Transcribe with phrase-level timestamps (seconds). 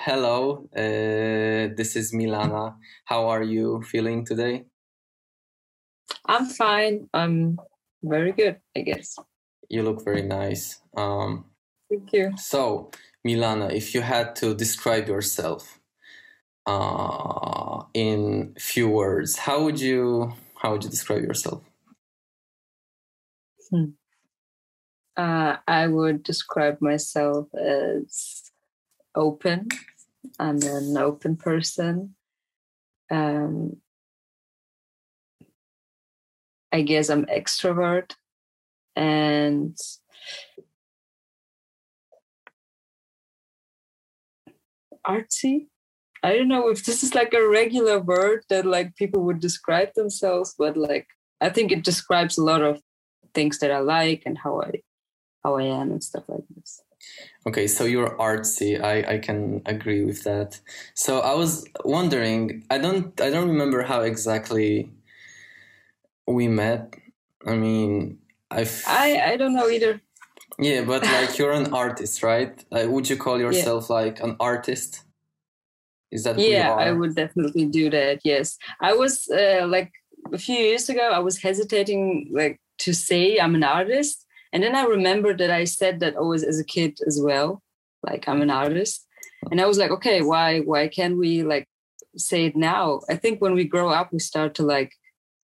[0.00, 0.68] hello.
[0.74, 2.76] Uh, this is Milana.
[3.04, 4.64] How are you feeling today?
[6.26, 7.08] I'm fine.
[7.12, 7.58] I'm
[8.02, 9.18] very good, I guess.
[9.68, 10.80] You look very nice.
[10.96, 11.44] Um,
[11.90, 12.32] Thank you.
[12.36, 12.90] so,
[13.26, 15.78] Milana, if you had to describe yourself
[16.66, 21.62] uh, in few words, how would you how would you describe yourself?
[25.16, 28.50] Uh, I would describe myself as
[29.14, 29.68] open.
[30.38, 32.14] I'm an open person.
[33.10, 33.76] Um,
[36.72, 38.12] I guess I'm extrovert
[38.94, 39.76] and
[45.06, 45.66] artsy.
[46.22, 49.94] I don't know if this is like a regular word that like people would describe
[49.94, 51.08] themselves, but like
[51.40, 52.80] I think it describes a lot of
[53.34, 54.82] things that I like and how I
[55.42, 56.82] how I am and stuff like this.
[57.46, 58.82] Okay, so you're artsy.
[58.82, 60.60] I, I can agree with that.
[60.94, 64.90] So I was wondering, I don't I don't remember how exactly
[66.26, 66.94] we met.
[67.46, 68.18] I mean,
[68.50, 70.00] I I I don't know either.
[70.58, 72.62] yeah, but like you're an artist, right?
[72.70, 75.04] Like, would you call yourself like an artist?
[76.12, 76.74] Is that you Yeah.
[76.74, 78.20] I would definitely do that.
[78.24, 79.92] Yes, I was uh, like
[80.32, 81.10] a few years ago.
[81.10, 84.19] I was hesitating like to say I'm an artist,
[84.52, 87.62] and then I remembered that I said that always as a kid as well.
[88.02, 89.06] Like I'm an artist,
[89.50, 91.66] and I was like, okay, why why can't we like
[92.16, 93.00] say it now?
[93.08, 94.92] I think when we grow up, we start to like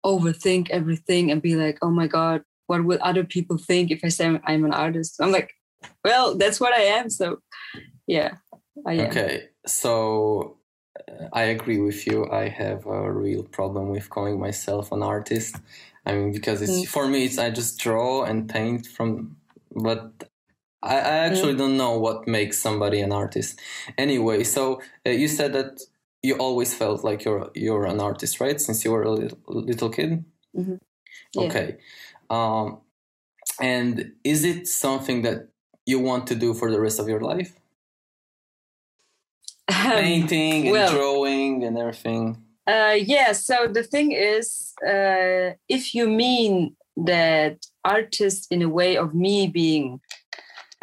[0.06, 4.10] overthink everything and be like, oh my god, what will other people think if I
[4.10, 5.18] say I'm- I'm an artist?
[5.20, 5.52] I'm like,
[6.04, 7.10] well, that's what I am.
[7.10, 7.40] So,
[8.08, 8.36] yeah,
[8.86, 9.08] I am.
[9.08, 10.58] Okay, so
[11.10, 12.30] uh, I agree with you.
[12.32, 15.56] I have a real problem with calling myself an artist.
[16.10, 16.88] I mean, because it's Mm.
[16.96, 19.38] for me, it's I just draw and paint from,
[19.90, 20.04] but
[20.82, 23.60] I, I actually don't know what makes somebody an artist.
[23.98, 25.72] Anyway, so uh, you said that
[26.24, 28.60] you always felt like you're you're an artist, right?
[28.66, 30.12] Since you were a little, little kid.
[30.56, 30.80] Mhm.
[31.36, 31.44] Yeah.
[31.48, 31.78] Okay,
[32.30, 32.66] um,
[33.62, 35.40] and is it something that
[35.86, 37.52] you want to do for the rest of your life?
[39.72, 42.44] painting and well- drawing and everything.
[42.70, 43.32] Uh, yeah.
[43.32, 49.48] So the thing is, uh, if you mean that artist in a way of me
[49.48, 50.00] being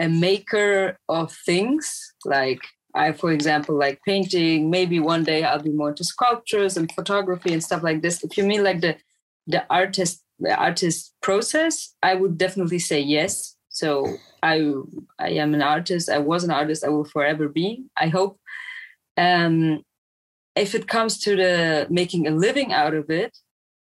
[0.01, 1.87] a maker of things,
[2.25, 2.59] like
[2.97, 7.53] I, for example, like painting, maybe one day I'll be more into sculptures and photography
[7.53, 8.25] and stuff like this.
[8.25, 8.97] If you mean like the
[9.47, 13.55] the artist the artist process, I would definitely say yes.
[13.69, 14.73] So I
[15.21, 16.11] I am an artist.
[16.11, 16.83] I was an artist.
[16.83, 17.85] I will forever be.
[17.97, 18.41] I hope.
[19.17, 19.83] Um,
[20.56, 23.37] if it comes to the making a living out of it,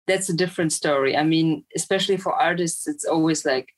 [0.06, 1.16] that's a different story.
[1.16, 3.69] I mean, especially for artists, it's always like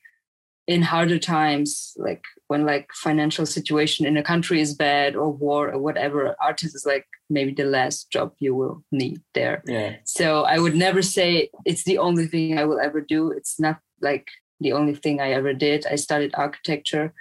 [0.66, 5.70] in harder times, like when like financial situation in a country is bad or war
[5.72, 9.62] or whatever, artist is like maybe the last job you will need there.
[9.66, 9.96] Yeah.
[10.04, 13.30] So I would never say it's the only thing I will ever do.
[13.30, 14.28] It's not like
[14.60, 15.86] the only thing I ever did.
[15.86, 17.14] I studied architecture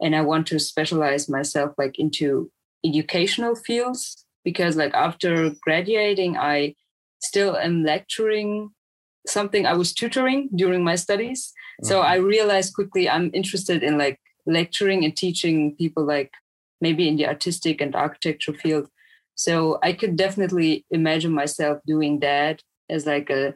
[0.00, 2.50] and I want to specialize myself like into
[2.84, 5.30] educational fields because like after
[5.66, 6.74] graduating I
[7.20, 8.70] still am lecturing
[9.26, 11.52] something I was tutoring during my studies.
[11.82, 16.32] So I realized quickly I'm interested in like lecturing and teaching people like
[16.80, 18.88] maybe in the artistic and architecture field.
[19.34, 23.54] So I could definitely imagine myself doing that as like a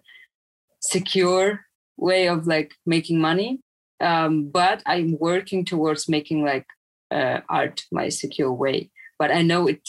[0.80, 1.62] secure
[1.96, 3.60] way of like making money.
[3.98, 6.66] Um, but I'm working towards making like
[7.10, 8.90] uh, art my secure way.
[9.18, 9.80] But I know it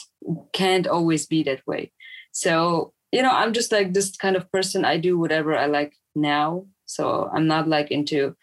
[0.54, 1.92] can't always be that way.
[2.32, 4.86] So, you know, I'm just like this kind of person.
[4.86, 6.66] I do whatever I like now.
[6.86, 8.36] So I'm not like into,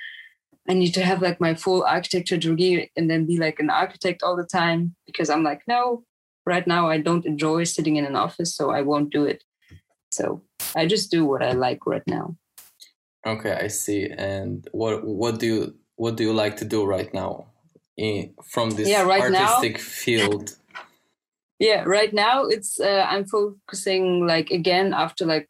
[0.69, 4.23] I need to have like my full architecture degree and then be like an architect
[4.23, 6.05] all the time because I'm like, no,
[6.47, 8.55] right now I don't enjoy sitting in an office.
[8.55, 9.43] So I won't do it.
[10.11, 10.43] So
[10.75, 12.37] I just do what I like right now.
[13.27, 14.09] Okay, I see.
[14.17, 17.47] And what what do you what do you like to do right now
[17.97, 20.57] in, from this Yeah, right now- artistic field?
[21.61, 25.47] Yeah right now it's uh, i'm focusing like again after like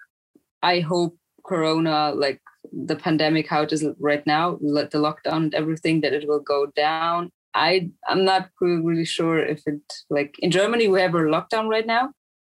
[0.63, 1.17] i hope
[1.47, 2.41] corona like
[2.73, 6.67] the pandemic how it is right now the lockdown and everything that it will go
[6.77, 7.31] down.
[7.55, 11.69] I i'm not really, really sure if it like in germany we have a lockdown
[11.69, 12.13] right now.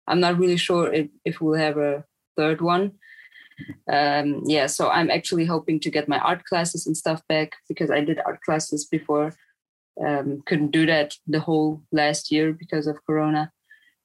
[0.07, 2.05] I'm not really sure if, if we'll have a
[2.37, 2.93] third one.
[3.91, 7.91] Um yeah so i'm actually hoping to get my art classes and stuff back because
[7.91, 9.33] i did art classes before
[10.01, 13.53] um, couldn't do that the whole last year because of corona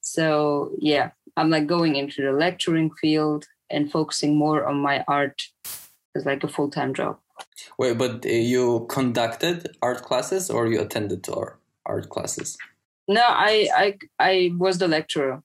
[0.02, 5.42] so yeah i'm like going into the lecturing field and focusing more on my art
[6.16, 7.18] as like a full-time job
[7.78, 12.58] Wait, but uh, you conducted art classes or you attended to art, art classes?
[13.08, 15.42] No, I I I was the lecturer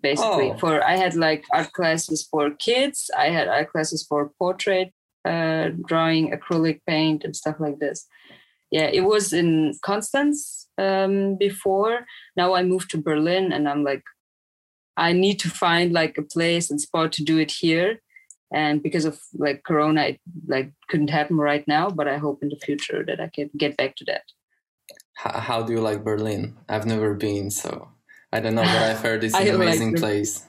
[0.00, 0.58] basically oh.
[0.58, 3.10] for I had like art classes for kids.
[3.16, 4.92] I had art classes for portrait
[5.24, 8.06] uh, drawing, acrylic paint, and stuff like this.
[8.76, 12.04] Yeah, it was in Constance um, before.
[12.36, 14.02] Now I moved to Berlin, and I'm like,
[14.98, 18.02] I need to find like a place and spot to do it here.
[18.52, 21.88] And because of like Corona, it like couldn't happen right now.
[21.88, 24.24] But I hope in the future that I can get back to that.
[25.14, 26.58] How do you like Berlin?
[26.68, 27.88] I've never been, so
[28.30, 30.46] I don't know, but I've heard it's an amazing like place.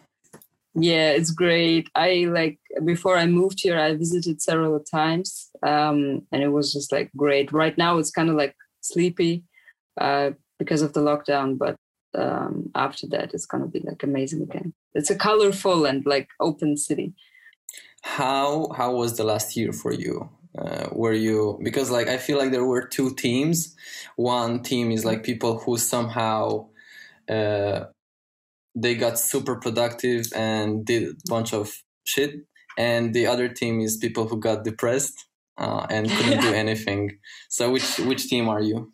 [0.80, 1.90] Yeah, it's great.
[1.96, 6.92] I like before I moved here, I visited several times, um, and it was just
[6.92, 7.52] like great.
[7.52, 9.44] Right now, it's kind of like sleepy
[10.00, 11.78] uh, because of the lockdown, but
[12.14, 14.72] um, after that, it's gonna be like amazing again.
[14.94, 17.16] It's a colorful and like open city.
[18.04, 20.30] How how was the last year for you?
[20.56, 23.76] Uh, were you because like I feel like there were two teams.
[24.16, 26.68] One team is like people who somehow
[27.28, 27.86] uh,
[28.82, 32.36] they got super productive and did a bunch of shit.
[32.78, 35.26] And the other team is people who got depressed
[35.58, 37.18] uh, and couldn't do anything.
[37.50, 38.92] So which which team are you?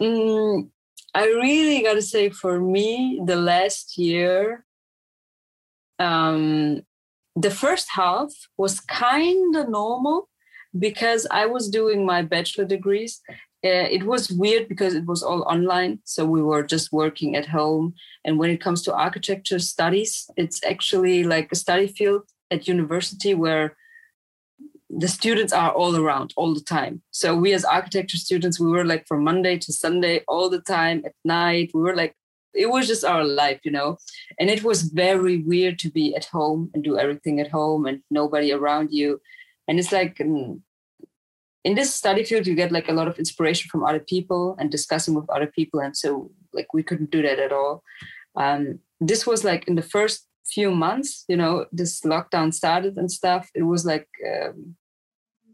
[0.00, 0.70] Mm,
[1.14, 4.64] i really gotta say for me the last year
[5.98, 6.82] um,
[7.34, 10.28] the first half was kind of normal
[10.78, 13.20] because i was doing my bachelor degrees
[13.64, 17.46] uh, it was weird because it was all online so we were just working at
[17.46, 17.92] home.
[18.24, 22.22] And when it comes to architecture studies it's actually like a study field
[22.52, 23.76] at university where
[24.90, 27.02] the students are all around all the time.
[27.10, 31.02] So we as architecture students we were like from monday to sunday all the time
[31.04, 31.72] at night.
[31.74, 32.14] We were like
[32.54, 33.98] it was just our life you know?
[34.38, 38.02] And it was very weird to be at home and do everything at home and
[38.08, 39.20] nobody around you.
[39.66, 40.60] And it's like mm,
[41.64, 44.70] in this study field you get like a lot of inspiration from other people and
[44.70, 47.82] discussing with other people and so like we couldn't do that at all.
[48.36, 53.10] Um, this was like in the first few months you know this lockdown started and
[53.10, 53.50] stuff.
[53.54, 54.76] It was like um,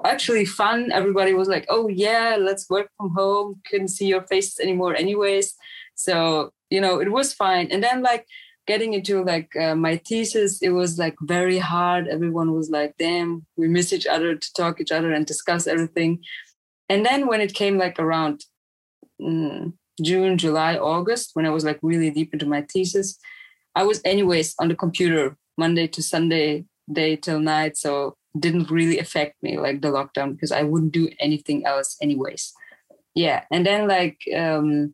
[0.05, 0.93] actually fun.
[0.93, 3.61] Everybody was like oh yeah let's work from home.
[3.69, 5.55] Couldn't see your faces anymore anyways.
[5.95, 7.69] So you know it was fine.
[7.71, 8.27] And then like
[8.67, 12.09] getting into like uh, my thesis it was like very hard.
[12.09, 16.21] Everyone was like damn we miss each other to talk each other and discuss everything.
[16.89, 18.45] And then when it came like around
[19.21, 19.73] mm,
[20.03, 23.19] june july august when i was like really deep into my thesis
[23.75, 28.99] i was anyways on the computer monday to sunday day till night so didn't really
[28.99, 32.53] affect me like the lockdown because i wouldn't do anything else anyways.
[33.15, 34.93] Yeah and then like um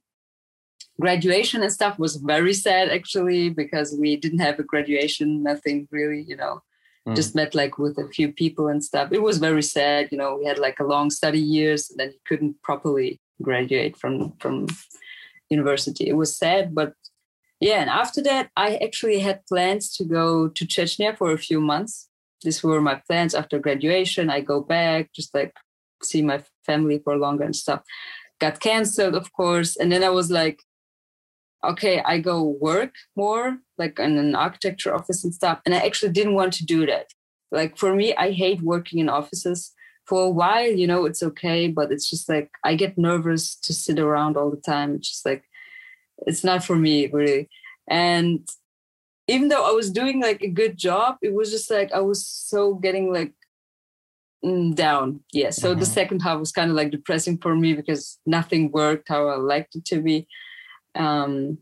[1.00, 6.22] graduation and stuff was very sad actually because we didn't have a graduation nothing really
[6.28, 6.62] you know.
[7.08, 7.16] Mm.
[7.16, 9.10] just met like with a few people and stuff.
[9.10, 10.36] It was very sad you know.
[10.36, 14.66] We had like a long study years and then you couldn't properly graduate from from
[15.48, 16.08] university.
[16.08, 16.92] It was sad but
[17.60, 21.60] yeah and after that i actually had plans to go to chechnya for a few
[21.60, 22.08] months.
[22.42, 23.34] These were my plans.
[23.34, 25.54] After graduation i go back just like
[26.02, 27.80] see my family for longer and stuff.
[28.40, 30.60] Got canceled of course and then i was like
[31.64, 35.60] okay, I go work more, like in an architecture office and stuff.
[35.64, 37.06] And I actually didn't want to do that.
[37.50, 39.72] Like for me, I hate working in offices.
[40.06, 43.72] For a while, you know, it's okay, but it's just like I get nervous to
[43.72, 44.94] sit around all the time.
[44.96, 45.44] It's just like
[46.26, 47.48] it's not for me really.
[47.88, 48.48] And
[49.28, 52.26] even though I was doing like a good job, it was just like I was
[52.26, 53.34] so getting like
[54.44, 55.20] mm, down.
[55.32, 55.50] Yeah.
[55.50, 55.80] So mm-hmm.
[55.80, 59.36] the second half was kind of like depressing for me because nothing worked how I
[59.36, 60.26] liked it to be
[60.94, 61.58] um,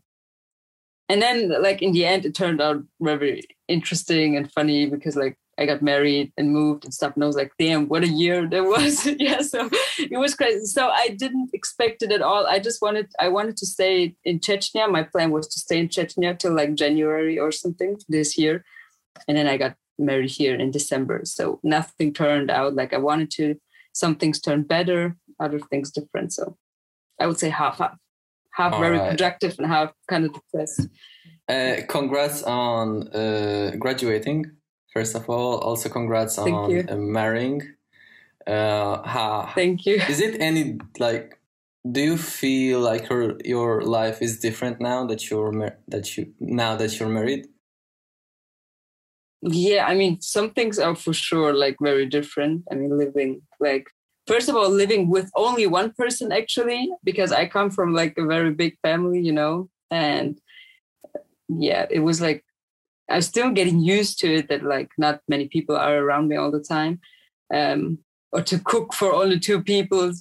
[1.07, 5.37] and then like in the end it turned out very interesting and funny because like
[5.57, 8.47] I got married and moved and stuff and I was like damn what a year
[8.47, 9.05] there was.
[9.19, 9.69] Yeah so
[9.99, 10.65] it was crazy.
[10.65, 12.45] So I didn't expect it at all.
[12.45, 14.89] I just wanted I wanted to stay in Chechnya.
[14.89, 18.63] My plan was to stay in Chechnya till like January or something this year.
[19.27, 21.21] And then I got married here in December.
[21.25, 22.75] So nothing turned out.
[22.75, 23.59] Like I wanted to
[23.91, 26.33] some things turned better other things different.
[26.33, 26.57] So
[27.19, 27.97] I would say half half
[28.51, 29.11] half All very right.
[29.11, 30.87] productive and half kind of depressed.
[31.47, 34.51] Uh, congrats on uh, graduating,
[34.93, 35.57] first of all.
[35.59, 37.61] Also, congrats Thank on uh, marrying.
[38.45, 39.95] Uh, how, Thank you.
[40.07, 41.39] Is it any like?
[41.89, 45.53] Do you feel like your your life is different now that you're
[45.87, 47.47] that you now that you're married?
[49.41, 52.65] Yeah, I mean, some things are for sure like very different.
[52.71, 53.87] I mean, living like
[54.29, 58.29] first of all living with only one person actually because i come from like a
[58.35, 60.39] very big family you know and
[61.67, 62.43] yeah it was like
[63.09, 66.51] i'm still getting used to it that like not many people are around me all
[66.51, 66.99] the time
[67.53, 67.97] um
[68.31, 70.13] or to cook for only two people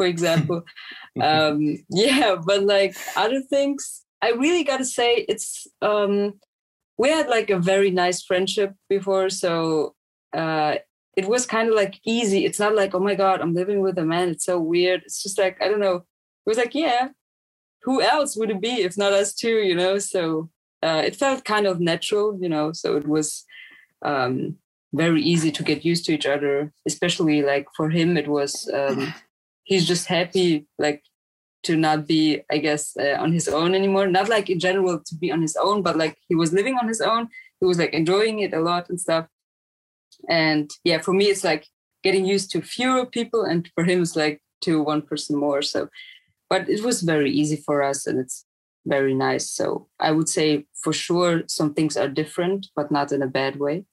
[0.00, 0.62] for example.
[1.20, 6.40] um, yeah, but like other things, I really got to say it's um,
[6.96, 9.94] we had like a very nice friendship before, so
[10.32, 10.76] uh,
[11.20, 12.40] it was kind of like easy.
[12.46, 14.30] It's not like oh my god, I'm living with a man.
[14.30, 15.02] It's so weird.
[15.04, 15.96] It's just like I don't know.
[16.44, 17.08] It was like yeah,
[17.82, 19.58] who else would it be if not us two?
[19.70, 20.48] You know, so
[20.82, 22.38] uh, it felt kind of natural.
[22.40, 23.44] You know, so it was
[24.02, 24.56] um,
[24.92, 26.72] very easy to get used to each other.
[26.86, 28.52] Especially like for him, it was.
[28.72, 29.14] Um,
[29.70, 31.02] he's just happy like
[31.62, 35.14] to not be i guess uh, on his own anymore not like in general to
[35.14, 37.28] be on his own but like he was living on his own
[37.60, 39.26] he was like enjoying it a lot and stuff
[40.28, 41.66] and yeah for me it's like
[42.02, 45.62] getting used to fewer people and for him it's like to one person more.
[45.62, 45.88] So
[46.48, 48.44] but it was very easy for us and it's
[48.86, 49.50] very nice.
[49.50, 53.56] So i would say for sure some things are different but not in a bad
[53.56, 53.84] way.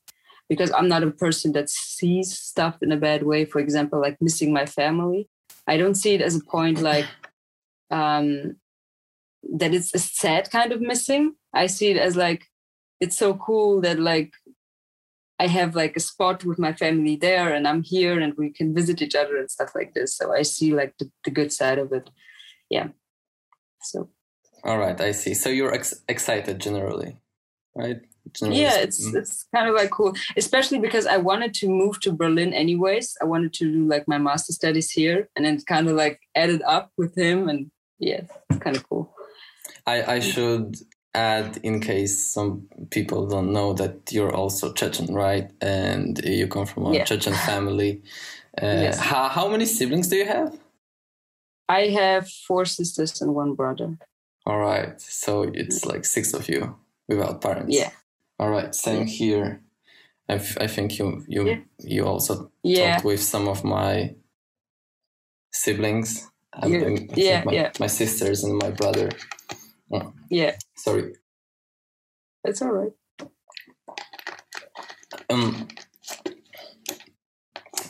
[0.50, 3.46] Because i'm not a person that sees stuff in a bad way.
[3.46, 5.30] For example like missing my family.
[5.68, 7.08] I don't see it as a point like
[7.92, 8.56] um
[9.54, 11.36] that it's a sad kind of missing.
[11.54, 12.46] I see it as like
[13.00, 14.34] it's so cool that like
[15.40, 18.74] I have like a spot with my family there and I'm here and we can
[18.74, 20.16] visit each other and stuff like this.
[20.16, 22.10] So I see like the, the good side of it.
[22.70, 22.88] Yeah.
[23.82, 24.10] So.
[24.64, 25.34] All right, I see.
[25.34, 27.18] So you're ex- excited generally,
[27.76, 28.02] right?
[28.34, 29.18] Generally yeah, it's mm-hmm.
[29.18, 33.16] it's kind of like cool, especially because I wanted to move to Berlin anyways.
[33.22, 36.62] I wanted to do like my master studies here, and then kind of like added
[36.64, 39.14] up with him, and yeah, it's kind of cool.
[39.86, 40.76] I I should
[41.18, 45.50] add in case some people don't know that you're also Chechen, right?
[45.62, 47.06] And you come from a yeah.
[47.06, 48.02] Chechen family.
[48.60, 49.00] Uh, yes.
[49.00, 50.52] how, how many siblings do you have?
[51.70, 54.00] I have four sisters and one brother.
[54.48, 55.00] All right.
[55.00, 56.76] So it's like six of you
[57.08, 57.76] without parents.
[57.76, 57.92] Yeah.
[58.40, 58.74] All right.
[58.74, 59.62] Same here.
[60.28, 61.60] I, f- I think you you yeah.
[61.80, 62.94] you also yeah.
[62.94, 64.16] talked with some of my
[65.52, 66.28] siblings.
[67.16, 67.72] yeah, my, yeah.
[67.80, 69.10] my sisters and my brother.
[69.92, 70.14] Oh.
[70.30, 70.56] Yeah.
[70.76, 71.14] Sorry.
[72.44, 72.92] It's all right.
[75.30, 75.68] Um,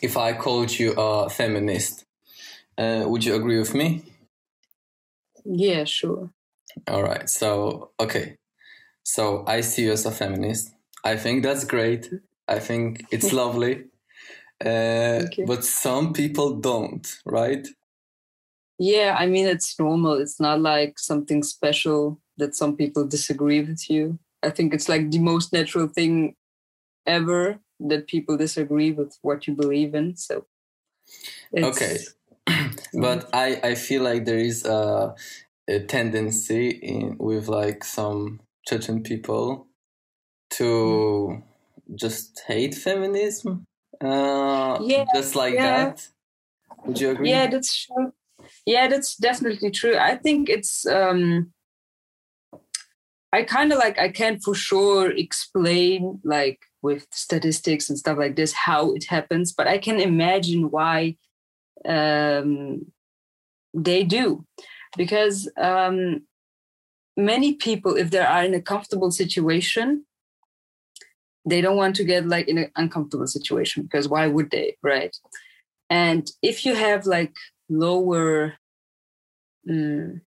[0.01, 2.05] if I called you a feminist,
[2.77, 4.03] uh, would you agree with me?
[5.45, 6.31] Yeah, sure.
[6.87, 7.29] All right.
[7.29, 8.37] So, okay.
[9.03, 10.73] So I see you as a feminist.
[11.03, 12.09] I think that's great.
[12.47, 13.85] I think it's lovely.
[14.63, 17.67] Uh, but some people don't, right?
[18.79, 20.13] Yeah, I mean, it's normal.
[20.13, 24.19] It's not like something special that some people disagree with you.
[24.43, 26.35] I think it's like the most natural thing
[27.05, 30.15] ever that people disagree with what you believe in.
[30.15, 30.45] So,
[31.55, 31.97] okay,
[32.93, 35.15] but I I feel like there is a,
[35.67, 39.67] a tendency in with like some Chechen people
[40.51, 41.43] to mm.
[41.95, 43.65] just hate feminism.
[43.99, 45.85] Uh, yeah, just like yeah.
[45.85, 46.07] that.
[46.85, 47.29] Would you agree?
[47.31, 48.13] Yeah, that's true.
[48.67, 49.97] Yeah, that's definitely true.
[49.97, 51.53] I think it's um
[53.31, 58.35] I kind of like I can't for sure explain like with statistics and stuff like
[58.35, 61.15] this how it happens, but I can imagine why
[61.85, 62.91] um,
[63.73, 64.45] they do,
[64.97, 66.23] because um,
[67.15, 70.05] many people, if they are in a comfortable situation,
[71.45, 75.15] they don't want to get like in an uncomfortable situation because why would they, right?
[75.89, 77.33] And if you have like
[77.69, 78.55] lower
[79.69, 80.21] um,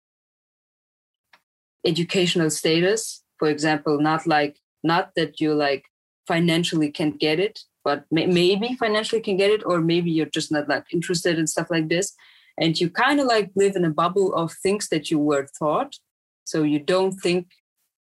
[1.86, 3.24] educational status.
[3.40, 5.86] For example not like not that you like
[6.28, 10.52] financially can't get it but may- maybe financially can get it or maybe you're just
[10.52, 12.14] not like interested in stuff like this.
[12.60, 15.96] And you kind of like live in a bubble of things that you were taught
[16.44, 17.48] so you don't think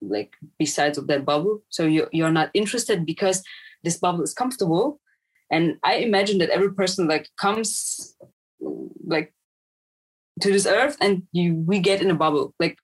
[0.01, 1.61] like besides of that bubble.
[1.69, 3.43] So you you're not interested because
[3.83, 4.99] this bubble is comfortable.
[5.51, 8.15] And i imagine that every person like comes
[9.05, 9.33] like
[10.41, 12.77] to this earth and you we get in a bubble like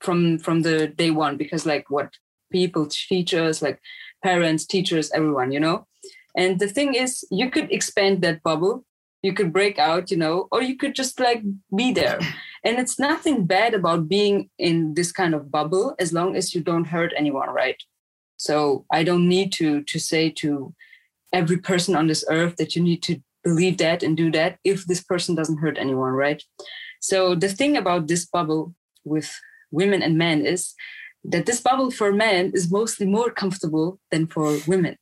[0.00, 2.10] from from the day one because like what
[2.50, 3.80] people teachers like
[4.22, 5.86] parents teachers everyone you know?
[6.34, 8.84] And the thing is you could expand that bubble
[9.22, 11.42] you could break out you know or you could just like
[11.74, 12.20] be there.
[12.64, 16.60] And it's nothing bad about being in this kind of bubble as long as you
[16.60, 17.82] don't hurt anyone right?
[18.36, 20.74] So i don't need to to say to
[21.32, 24.84] every person on this earth that you need to believe that and do that if
[24.86, 26.42] this person doesn't hurt anyone right?
[27.00, 30.74] So the thing about this bubble with women and men is
[31.24, 34.96] that this bubble for men is mostly more comfortable than for women.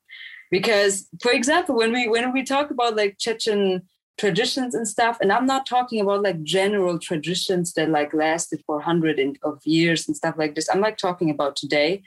[0.50, 3.82] Because for example when we when we talk about like chechen
[4.18, 8.78] traditions and stuff and i'm not talking about like general traditions that like lasted for
[8.78, 10.68] hundred of years and stuff like this.
[10.68, 12.02] I'm like talking about today.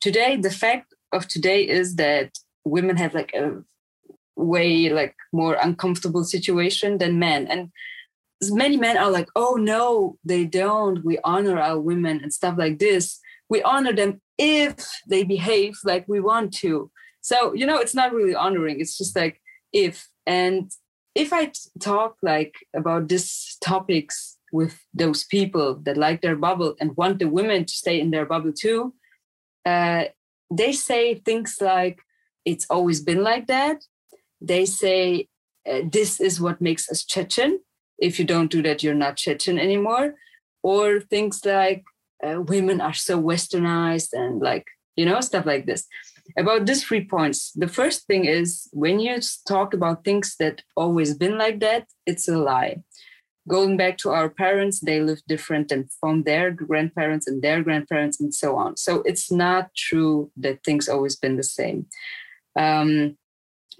[0.00, 3.64] Today the fact of today is that women have like a
[4.38, 7.70] way like more uncomfortable situation than men and
[8.42, 11.04] many men are like, oh no, they don't.
[11.04, 13.20] We honor our women and stuff like this.
[13.48, 16.90] We honor them if they behave like we want to.
[17.20, 18.80] So, you know, it's not really honoring.
[18.80, 19.40] It's just like
[19.72, 20.08] if.
[20.26, 20.70] And
[21.14, 26.96] if I talk like about these topics with those people that like their bubble and
[26.96, 28.94] want the women to stay in their bubble too,
[29.66, 30.04] uh,
[30.50, 31.98] they say things like,
[32.44, 33.82] it's always been like that.
[34.40, 35.28] They say,
[35.70, 37.60] uh, this is what makes us Chechen.
[37.98, 40.14] If you don't do that, you're not Chechen anymore.
[40.62, 41.84] Or things like,
[42.24, 44.66] uh, women are so westernized and like,
[44.96, 45.86] you know, stuff like this.
[46.36, 51.14] About these three points, the first thing is when you talk about things that always
[51.14, 52.82] been like that, it's a lie
[53.48, 58.20] going back to our parents, they live different than from their grandparents and their grandparents
[58.20, 58.76] and so on.
[58.76, 61.86] So it's not true that things always been the same.
[62.56, 63.16] Um,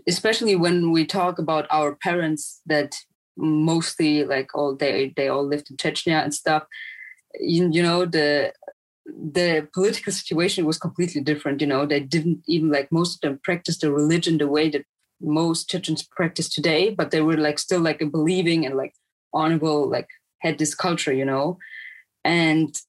[0.06, 2.96] especially when we talk about our parents that
[3.36, 6.64] mostly like all they they all lived in Chechnya and stuff.
[7.40, 8.52] You, you know the
[9.06, 11.60] the political situation was completely different.
[11.60, 14.84] You know they didn't even like most of them practice the religion the way that
[15.20, 18.94] most Chechens practice today, but they were like still like a believing and like
[19.32, 20.08] honorable like
[20.40, 21.58] had this culture you know
[22.24, 22.80] and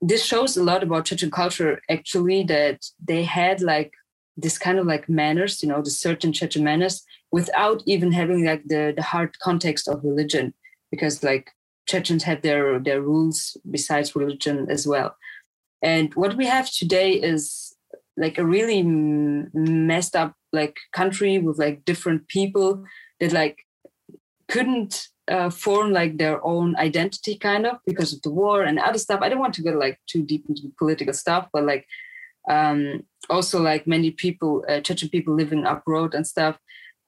[0.00, 3.92] this shows a lot about chechen culture actually that they had like
[4.36, 8.64] this kind of like manners you know the certain chechen manners without even having like
[8.66, 10.54] the the hard context of religion
[10.90, 11.50] because like
[11.86, 15.16] chechens have their their rules besides religion as well.
[15.82, 17.74] And what we have today is
[18.16, 22.84] like a really messed up like country with like different people
[23.20, 23.58] that like
[24.48, 28.98] couldn't uh, form like their own identity kind of because of the war and other
[28.98, 29.20] stuff.
[29.22, 31.86] I don't want to go like too deep into political stuff but like
[32.50, 36.58] um also like many people uh, chechen people living abroad and stuff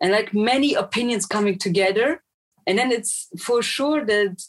[0.01, 2.23] and like many opinions coming together
[2.67, 4.43] and then it's for sure that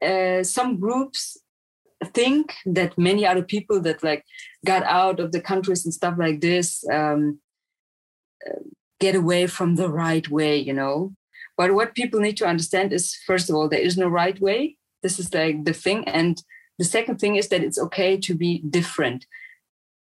[0.00, 1.36] uh, some groups
[2.14, 4.24] think that many other people that like
[4.64, 7.38] got out of the countries and stuff like this um,
[9.00, 11.12] get away from the right way you know
[11.56, 14.76] but what people need to understand is, first of all, there is no right way.
[15.02, 16.06] This is like the thing.
[16.08, 16.42] And
[16.78, 19.26] the second thing is that it's okay to be different.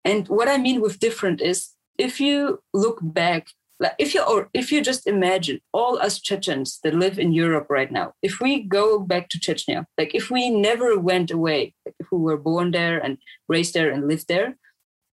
[0.06, 3.48] And what I mean with different is if you look back,
[3.80, 7.68] like if you or if you just imagine all us Chechens that live in Europe
[7.70, 11.96] right now, if we go back to Chechnya, like if we never went away, like
[12.00, 14.58] if we were born there and raised there and lived there,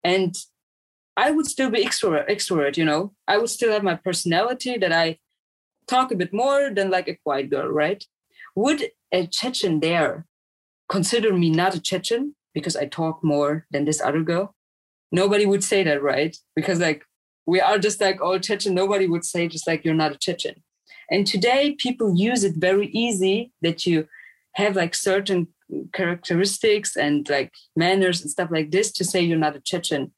[0.03, 0.35] and
[1.17, 4.93] I would still be extrovert, extrovert, you know, I would still have my personality that
[4.93, 5.17] I
[5.87, 8.03] talk a bit more than like a quiet girl, right?
[8.55, 10.25] Would a Chechen there
[10.87, 14.55] consider me not a Chechen because I talk more than this other girl?
[15.11, 16.35] Nobody would say that, right?
[16.55, 17.03] Because like
[17.45, 18.73] we are just like all Chechen.
[18.73, 20.63] Nobody would say just like you're not a Chechen.
[21.09, 24.07] And today people use it very easy that you
[24.53, 25.47] have like certain
[25.93, 30.11] characteristics and like manners and stuff like this to say you're not a Chechen.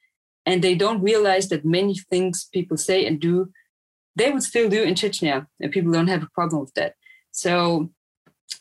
[0.46, 3.52] And they don't realize that many things people say and do
[4.16, 6.96] they would still do in Chechnya, and people don't have a problem with that.
[7.32, 7.92] So,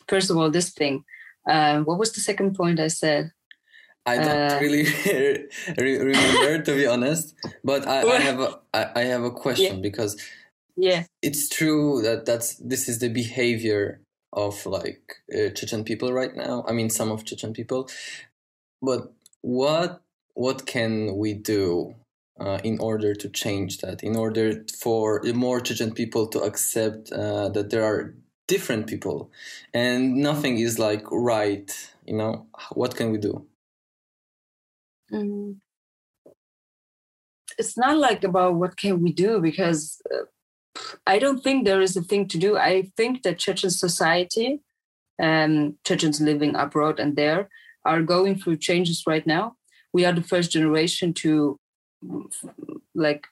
[0.07, 1.03] first of all, this thing.
[1.47, 3.31] Uh, what was the second point I said?
[4.05, 4.85] I don't uh, really
[5.77, 7.35] remember, to be honest.
[7.63, 9.81] But I, I have a I, I have a question yeah.
[9.81, 10.21] because
[10.75, 14.01] yeah, it's true that that's this is the behavior
[14.33, 16.63] of like uh, Chechen people right now.
[16.67, 17.89] I mean, some of Chechen people.
[18.81, 20.01] But what
[20.33, 21.95] what can we do
[22.39, 27.49] uh, in order to change that, in order for more Chechen people to accept uh,
[27.49, 28.15] that there are
[28.47, 29.31] different people
[29.73, 31.71] and nothing is like right,
[32.05, 33.45] you know, what can we do?
[35.11, 35.57] Mm.
[37.57, 40.25] It's not like about what can we do because uh,
[41.05, 42.57] I don't think there is a thing to do.
[42.57, 44.61] I think that Chechen society,
[45.21, 47.49] um, Chechens living abroad and there,
[47.83, 49.55] are going through changes right now.
[49.93, 51.59] We are the first generation to
[52.95, 53.27] like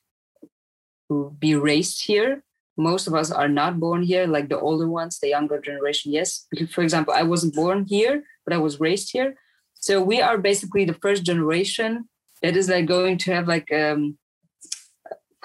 [1.39, 2.43] be raised here
[2.79, 6.47] most of us are not born here like the older ones the younger generation yes
[6.71, 9.35] for example i wasn't born here but i was raised here
[9.79, 12.07] so we are basically the first generation
[12.41, 14.17] that is like going to have like um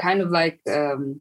[0.01, 1.21] kind of like um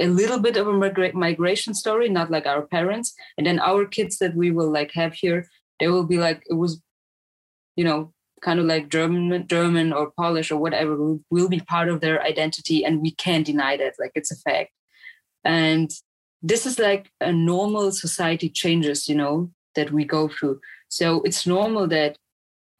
[0.00, 3.84] a little bit of a migra- migration story not like our parents and then our
[3.86, 5.48] kids that we will like have here
[5.80, 6.80] they will be like it was
[7.76, 8.12] you know
[8.44, 12.22] kind of like German, German or Polish or whatever will, will be part of their
[12.22, 13.94] identity, and we can't deny that.
[13.98, 14.70] Like it's a fact.
[15.44, 15.90] And
[16.42, 20.60] this is like a normal society changes, you know, that we go through.
[20.88, 22.18] So it's normal that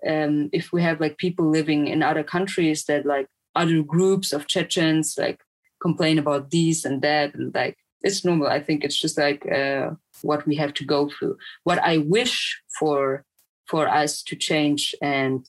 [0.06, 4.46] um, if we have like people living in other countries that like other groups of
[4.46, 5.40] Chechens like
[5.80, 8.48] complain about this and that and like it's normal.
[8.48, 9.90] I think it's just like uh,
[10.22, 11.36] what we have to go through.
[11.64, 13.24] What I wish for
[13.66, 15.48] for us to change and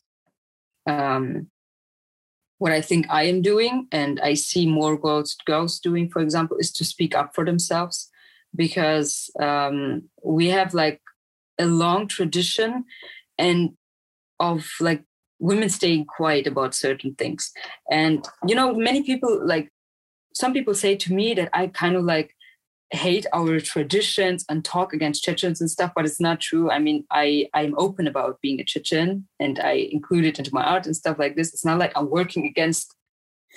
[0.87, 1.47] um,
[2.57, 6.57] what I think I am doing, and I see more girls girls doing, for example,
[6.57, 8.09] is to speak up for themselves,
[8.55, 11.01] because um, we have like
[11.59, 12.85] a long tradition
[13.37, 13.71] and
[14.39, 15.04] of like
[15.39, 17.52] women staying quiet about certain things,
[17.91, 19.69] and you know, many people like
[20.34, 22.36] some people say to me that I kind of like
[22.91, 26.69] hate our traditions and talk against Chechens and stuff, but it's not true.
[26.69, 30.63] I mean, I I'm open about being a Chechen and I include it into my
[30.63, 31.54] art and stuff like this.
[31.54, 32.95] It's not like I'm working against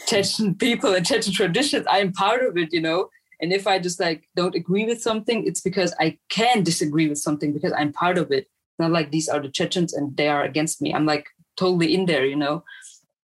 [0.07, 1.87] Chechen people and Chechen traditions.
[1.91, 3.09] I am part of it, you know.
[3.41, 7.19] And if I just like don't agree with something, it's because I can disagree with
[7.19, 8.49] something because I'm part of it.
[8.79, 10.95] Not like these are the Chechens and they are against me.
[10.95, 12.65] I'm like totally in there, you know.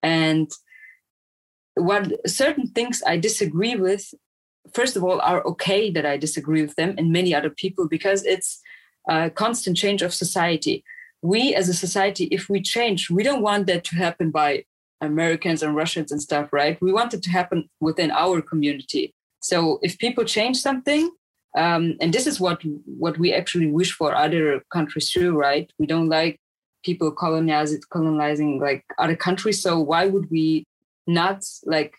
[0.03, 0.51] And
[1.75, 4.13] what certain things I disagree with
[4.73, 8.25] first of all, are okay that I disagree with them and many other people because
[8.25, 8.61] it's
[9.09, 10.85] a constant change of society.
[11.21, 14.65] We as a society, if we change, we don't want that to happen by
[15.01, 16.81] Americans and Russians and stuff, right?
[16.81, 19.15] We want it to happen within our community.
[19.41, 21.11] So if people change something,
[21.57, 25.71] um, and this is what what we actually wish for other countries too, right?
[25.79, 26.41] We don't like
[26.85, 29.63] people colonizing colonizing like other countries.
[29.63, 30.65] So why would we
[31.07, 31.95] not like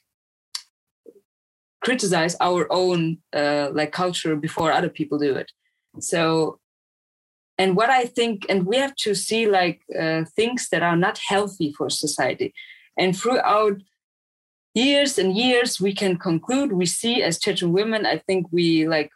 [1.84, 5.52] criticize our own uh, like culture before other people do it
[6.00, 6.60] so
[7.58, 11.20] and what i think and we have to see like uh, things that are not
[11.28, 12.54] healthy for society
[12.98, 13.78] and throughout
[14.74, 19.12] years and years we can conclude we see as chechen women i think we like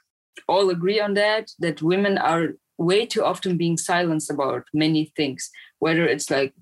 [0.47, 5.49] all agree on that that women are way too often being silenced about many things
[5.79, 6.53] whether it's like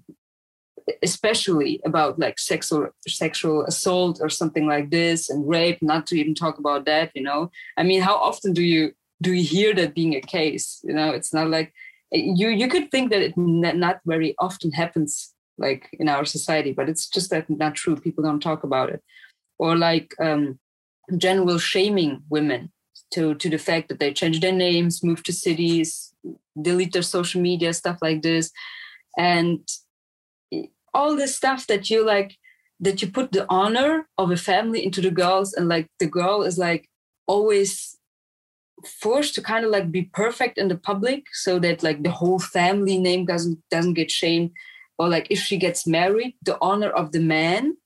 [1.01, 6.35] especially about like sexual sexual assault or something like this and rape not to even
[6.35, 7.49] talk about that you know?
[7.77, 11.09] I mean how often do you do you hear that being a case you know?
[11.11, 11.73] It's not like
[12.11, 16.89] you you could think that it not very often happens like in our society but
[16.89, 17.95] it's just that not true.
[17.95, 19.01] People don't talk about it.
[19.57, 20.59] Or like um
[21.17, 22.71] general shaming women
[23.15, 26.13] to to the fact that they change their names move to cities
[26.61, 28.51] delete their social media stuff like this.
[29.17, 29.67] And
[30.93, 32.37] all this stuff that you like
[32.79, 36.43] that you put the honor of a family into the girls and like the girl
[36.43, 36.89] is like
[37.27, 37.97] always
[38.85, 42.39] forced to kind of like be perfect in the public so that like the whole
[42.39, 44.51] family name doesn't doesn't get shamed.
[44.97, 47.77] Or like if she gets married the honor of the man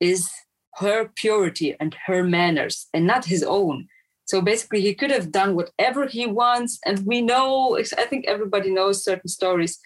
[0.00, 0.30] is
[0.74, 3.88] her purity and her manners and not his own
[4.28, 8.70] so basically he could have done whatever he wants and we know i think everybody
[8.70, 9.78] knows certain stories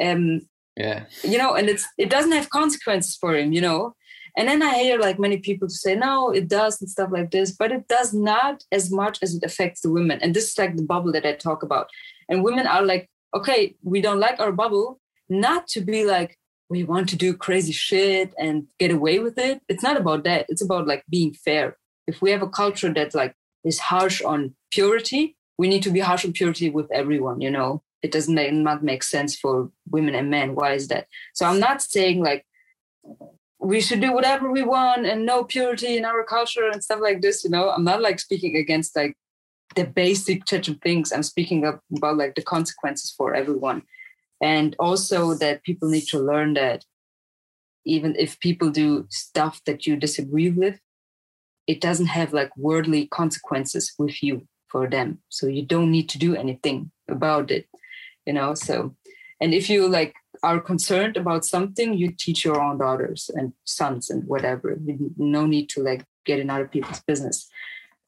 [0.00, 0.40] um,
[0.76, 1.04] yeah.
[1.22, 3.94] you know and it's it doesn't have consequences for him you know?
[4.36, 7.50] And then i hear like many people say no it does and stuff like this
[7.50, 10.20] but it does not as much as it affects the women.
[10.22, 11.88] And this is like the bubble that i talk about.
[12.28, 16.38] And women are like okay we don't like our bubble not to be like
[16.70, 19.60] we want to do crazy shit and get away with it.
[19.68, 20.46] It's not about that.
[20.48, 21.76] It's about like being fair.
[22.06, 23.34] If we have a culture that like
[23.68, 27.82] is harsh on purity we need to be harsh on purity with everyone you know
[28.02, 30.54] it doesn't make, not make sense for women and men.
[30.54, 31.08] Why is that?
[31.34, 32.44] So I'm not saying like
[33.60, 37.22] we should do whatever we want and no purity in our culture and stuff like
[37.22, 37.42] this.
[37.42, 39.16] You know, I'm not like speaking against like
[39.74, 41.12] the basic church of things.
[41.12, 43.82] I'm speaking about like the consequences for everyone,
[44.40, 46.84] and also that people need to learn that
[47.84, 50.78] even if people do stuff that you disagree with,
[51.68, 55.18] it doesn't have like worldly consequences with you for them.
[55.28, 57.66] So you don't need to do anything about it
[58.26, 58.94] you know so
[59.40, 64.10] and if you like are concerned about something you teach your own daughters and sons
[64.10, 64.78] and whatever.
[65.16, 67.48] No need to like get in other people's business.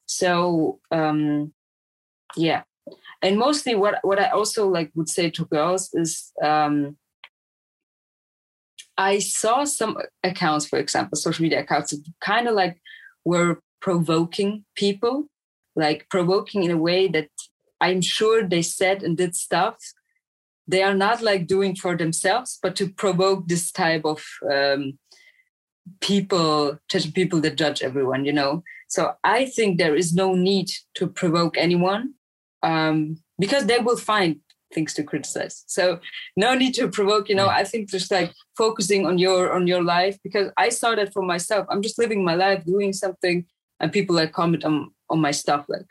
[0.05, 1.53] So um
[2.35, 2.63] yeah.
[3.21, 6.97] And mostly what what i also like would say to girls is um
[8.97, 12.81] i saw some accounts for example social media accounts kind of like
[13.25, 15.25] were provoking people
[15.75, 17.29] like provoking in a way that
[17.79, 19.77] i'm sure they said and did stuff
[20.71, 24.97] they are not like doing for themselves, but to provoke this type of um,
[25.99, 26.79] people,
[27.13, 28.63] people that judge everyone, you know.
[28.87, 32.13] So I think there is no need to provoke anyone
[32.63, 34.39] um, because they will find
[34.73, 35.63] things to criticize.
[35.67, 35.99] So
[36.35, 37.47] no need to provoke, you know.
[37.47, 41.23] I think just like focusing on your on your life because I saw that for
[41.23, 41.67] myself.
[41.69, 43.45] I'm just living my life, doing something,
[43.79, 45.85] and people like comment on on my stuff like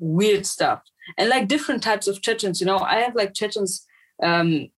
[0.00, 0.82] weird stuff
[1.18, 2.60] and like different types of Chechens.
[2.60, 3.86] You know, I have like Chechens
[4.22, 4.68] um,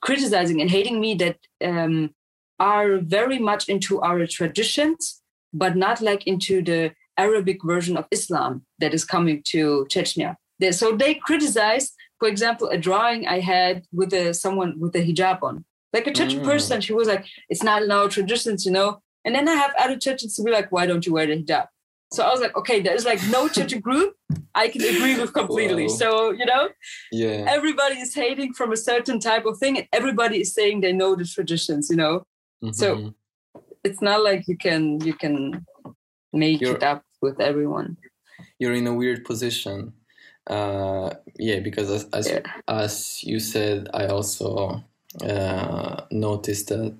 [0.00, 2.10] criticizing and hating me that um,
[2.58, 8.64] are very much into our traditions, but not like into the Arabic version of Islam
[8.78, 10.36] that is coming to Chechnya.
[10.72, 15.42] So they criticize, for example, a drawing I had with a, someone with a hijab
[15.42, 15.64] on.
[15.92, 16.44] Like a church mm.
[16.44, 19.02] person, she was like, it's not in our traditions, you know.
[19.24, 21.66] And then I have other Chechens to be like, why don't you wear the hijab?
[22.12, 24.14] So I was like, okay, there's like no church group
[24.54, 25.86] I can agree with completely.
[25.86, 25.94] Wow.
[25.94, 26.68] So, you know,
[27.12, 30.92] yeah, everybody is hating from a certain type of thing, and everybody is saying they
[30.92, 32.26] know the traditions, you know.
[32.62, 32.72] Mm-hmm.
[32.72, 33.14] So
[33.84, 35.64] it's not like you can you can
[36.32, 37.96] make you're, it up with everyone.
[38.58, 39.92] You're in a weird position.
[40.46, 42.40] Uh yeah, because as as, yeah.
[42.66, 44.82] as you said, I also
[45.24, 46.96] uh noticed that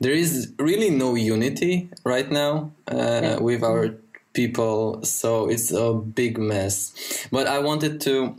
[0.00, 4.02] there is really no unity right now uh, with our mm-hmm.
[4.32, 6.92] people so it's a big mess.
[7.30, 8.36] But i wanted to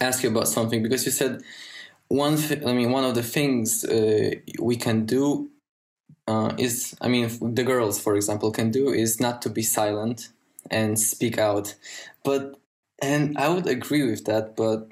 [0.00, 1.42] ask you about something because you said
[2.08, 4.30] one i mean one of the things uh,
[4.60, 5.48] we can do
[6.26, 10.28] uh, is i mean the girls for example can do is not to be silent
[10.70, 11.74] and speak out.
[12.24, 12.57] But
[13.00, 14.88] and i would agree with that but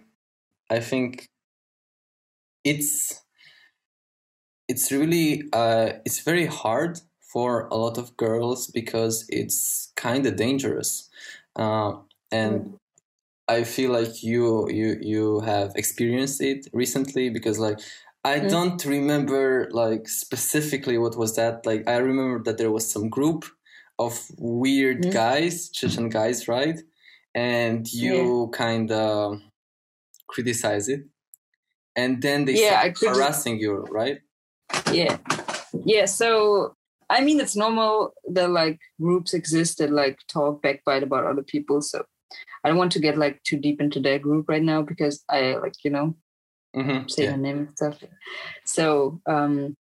[0.70, 1.28] i think
[2.64, 3.22] it's
[4.68, 10.36] it's really uh, it's very hard for a lot of girls because it's kind of
[10.36, 11.08] dangerous
[11.56, 11.92] uh,
[12.32, 12.78] and mm.
[13.48, 17.78] i feel like you you you have experienced it recently because like
[18.24, 18.50] i mm.
[18.50, 23.44] don't remember like specifically what was that like i remember that there was some group
[23.98, 25.12] of weird mm.
[25.12, 26.80] guys chechen guys right
[27.36, 28.58] and you yeah.
[28.58, 29.40] kind of
[30.26, 31.04] criticize it
[31.94, 34.18] and then they yeah, start harassing you right
[34.92, 35.16] yeah
[35.84, 36.74] yeah so
[37.08, 41.80] I mean, it's normal that like groups exist that like talk backbite about other people.
[41.80, 42.04] So
[42.64, 45.56] I don't want to get like too deep into their group right now because I
[45.56, 46.16] like you know
[46.74, 47.06] mm-hmm.
[47.08, 47.36] say yeah.
[47.36, 48.02] name and stuff.
[48.64, 49.76] So um,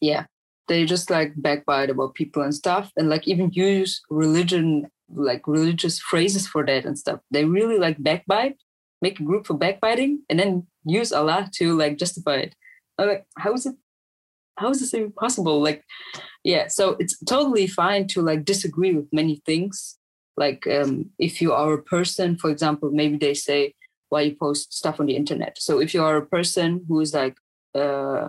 [0.00, 0.26] yeah,
[0.68, 5.98] they just like backbite about people and stuff, and like even use religion like religious
[5.98, 7.20] phrases for that and stuff.
[7.30, 8.56] They really like backbite,
[9.02, 12.54] make a group for backbiting, and then use Allah to like justify it.
[12.98, 13.74] I'm like, how is it
[14.58, 15.84] how is this even possible like
[16.44, 19.98] yeah so it's totally fine to like disagree with many things
[20.36, 23.74] like um, if you are a person for example maybe they say
[24.08, 27.14] why you post stuff on the internet so if you are a person who is
[27.14, 27.36] like
[27.74, 28.28] uh,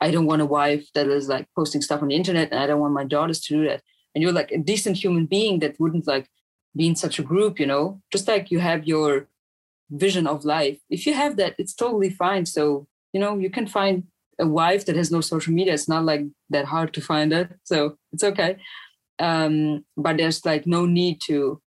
[0.00, 2.66] i don't want a wife that is like posting stuff on the internet and i
[2.66, 3.82] don't want my daughters to do that
[4.14, 6.28] and you're like a decent human being that wouldn't like
[6.76, 8.00] be in such a group you know?
[8.12, 9.28] Just like you have your
[9.90, 10.78] vision of life.
[10.88, 12.46] If you have that it's totally fine.
[12.46, 14.04] So you know you can find
[14.38, 15.74] a wife that has no social media.
[15.74, 17.50] It's not like that hard to find it.
[17.64, 18.56] So it's okay.
[19.18, 21.60] Um, but there's like no need to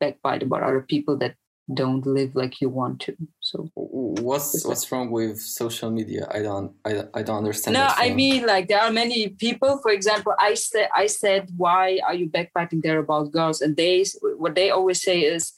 [0.00, 1.34] backbite about other people that
[1.74, 6.72] don't live like you want to so what's what's wrong with social media i don't
[6.84, 10.54] i, I don't understand no i mean like there are many people for example i
[10.54, 14.04] said i said why are you backbiting there about girls and they
[14.36, 15.52] what they always say is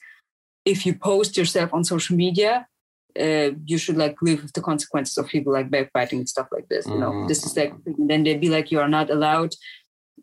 [0.65, 2.67] if you post yourself on social media
[3.19, 6.67] uh, you should like live with the consequences of people like backbiting and stuff like
[6.67, 6.87] this.
[6.87, 7.27] You know, mm-hmm.
[7.27, 9.53] this is like then they'd be like you are not allowed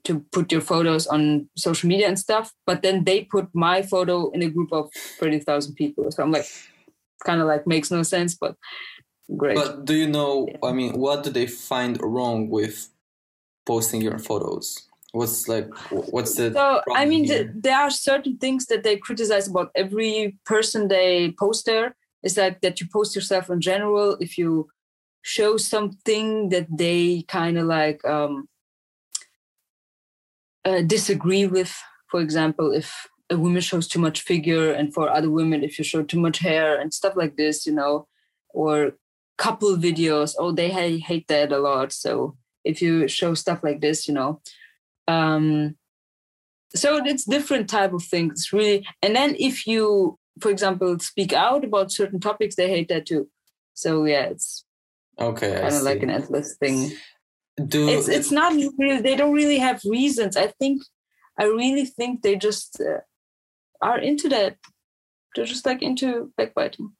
[0.05, 2.53] to put your photos on social media and stuff.
[2.67, 6.11] But then they put my photo in a group of thirty thousand people.
[6.11, 6.47] So I'm like,
[7.25, 8.57] kind of like makes no sense, but
[9.37, 9.57] great.
[9.57, 10.49] But do you know?
[10.63, 12.89] I mean, what do they find wrong with
[13.67, 14.89] posting your photos?
[15.13, 15.69] What's like?
[15.91, 16.53] What's the?
[16.53, 21.35] So I mean, the, there are certain things that they criticize about every person they
[21.39, 24.69] post there is like that you post yourself in general if you
[25.23, 28.49] show something that they kind of like um,
[30.65, 31.75] uh, disagree with
[32.11, 35.85] for example if a woman shows too much figure and for other women if you
[35.85, 38.07] show too much hair and stuff like this you know
[38.51, 38.93] or
[39.39, 44.07] couple videos oh they hate that a lot so if you show stuff like this
[44.07, 44.41] you know
[45.09, 45.77] um
[46.75, 51.65] so it's different type of things really and then if you for example, speak out
[51.65, 53.29] about certain topics, they hate that too.
[53.75, 54.65] So yeah, it's
[55.19, 56.93] okay, kind of like an endless thing.
[57.67, 60.37] Do it's it's not really they don't really have reasons.
[60.37, 60.83] I think
[61.39, 63.01] I really think they just uh,
[63.83, 64.57] are into that.
[65.35, 66.93] They're just like into backbiting.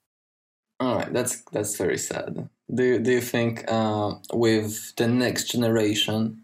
[0.81, 2.49] All right, that's that's very sad.
[2.73, 6.43] Do you, do you think uh, with the next generation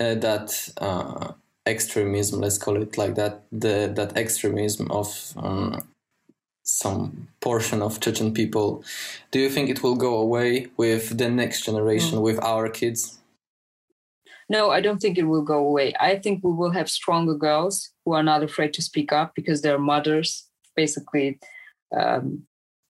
[0.00, 1.32] uh, that uh,
[1.64, 5.88] extremism, let's call it like that, the that extremism of um,
[6.68, 8.84] some portion of Chechen people.
[9.32, 12.22] Do you think it will go away with the next generation, mm.
[12.22, 13.18] with our kids?
[14.48, 15.92] No, I don't think it will go away.
[16.00, 19.60] I think we will have stronger girls who are not afraid to speak up because
[19.60, 21.38] they're mothers, basically,
[21.96, 22.46] um,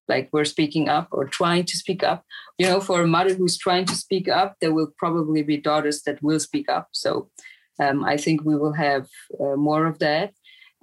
[0.09, 2.25] like we're speaking up or trying to speak up.
[2.59, 6.03] You know, for a mother who's trying to speak up, there will probably be daughters
[6.03, 6.89] that will speak up.
[6.93, 7.31] So
[7.81, 9.07] Um, I think we will have
[9.43, 10.29] uh, more of that.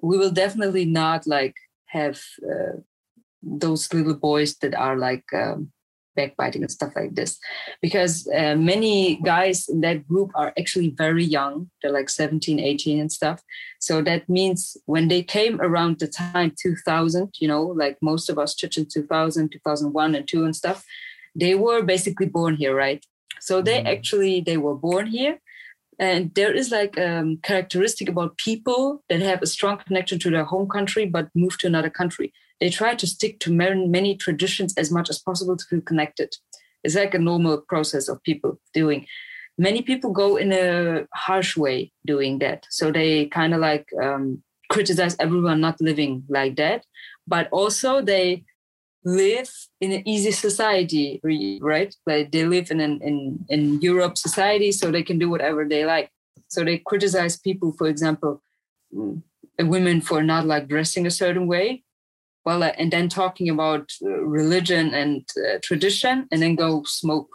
[0.10, 1.56] We will definitely not like
[1.96, 2.78] have uh,
[3.42, 5.72] those little boys that are like um,
[6.16, 7.38] backbiting and stuff like this.
[7.82, 11.70] Because uh, many guys in that group are actually very young.
[11.82, 13.42] They're like 17 18 and stuff.
[13.80, 18.38] So that means when they came around the time 2000 you know like most of
[18.38, 20.84] us Chechen 2000 2001 and 2 and stuff
[21.36, 23.06] they were basically born here right?
[23.42, 23.88] So they mm.
[23.88, 25.40] actually they were born here
[26.00, 30.30] and there is like a um, characteristic about people that have a strong connection to
[30.30, 34.74] their home country but move to another country they try to stick to many traditions
[34.78, 36.36] as much as possible to feel connected.
[36.84, 39.08] It's like a normal process of people doing.
[39.58, 42.66] Many people go in a harsh way doing that.
[42.70, 46.86] So they kind of like um, criticize everyone not living like that.
[47.28, 48.44] But also they
[49.06, 51.22] live in an easy society,
[51.62, 51.96] right?
[52.06, 55.86] Like they live in an in, in Europe society, so they can do whatever they
[55.86, 56.10] like.
[56.48, 58.42] So they criticize people, for example,
[58.94, 59.22] mm,
[59.60, 61.86] women for not like dressing a certain way
[62.46, 67.30] well, uh, and then talking about uh, religion and uh, tradition, and then go smoke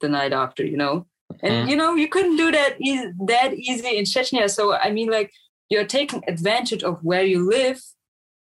[0.00, 1.06] the night after, you know.
[1.42, 1.70] And mm.
[1.70, 4.50] you know, you couldn't do that e- that easy in Chechnya.
[4.50, 5.32] So I mean, like
[5.68, 7.80] you're taking advantage of where you live,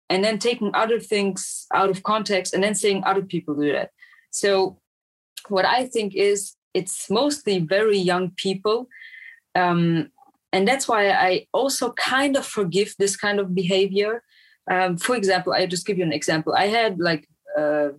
[0.10, 3.92] and then taking other things out of context, and then saying other people do that.
[4.32, 4.80] So
[5.50, 8.88] what I think is it's mostly very young people.
[9.56, 10.12] Um,
[10.54, 14.24] and that's why I also kind of forgive this kind of behavior
[14.70, 16.54] um, for example, I just give you an example.
[16.54, 17.90] I had like uh,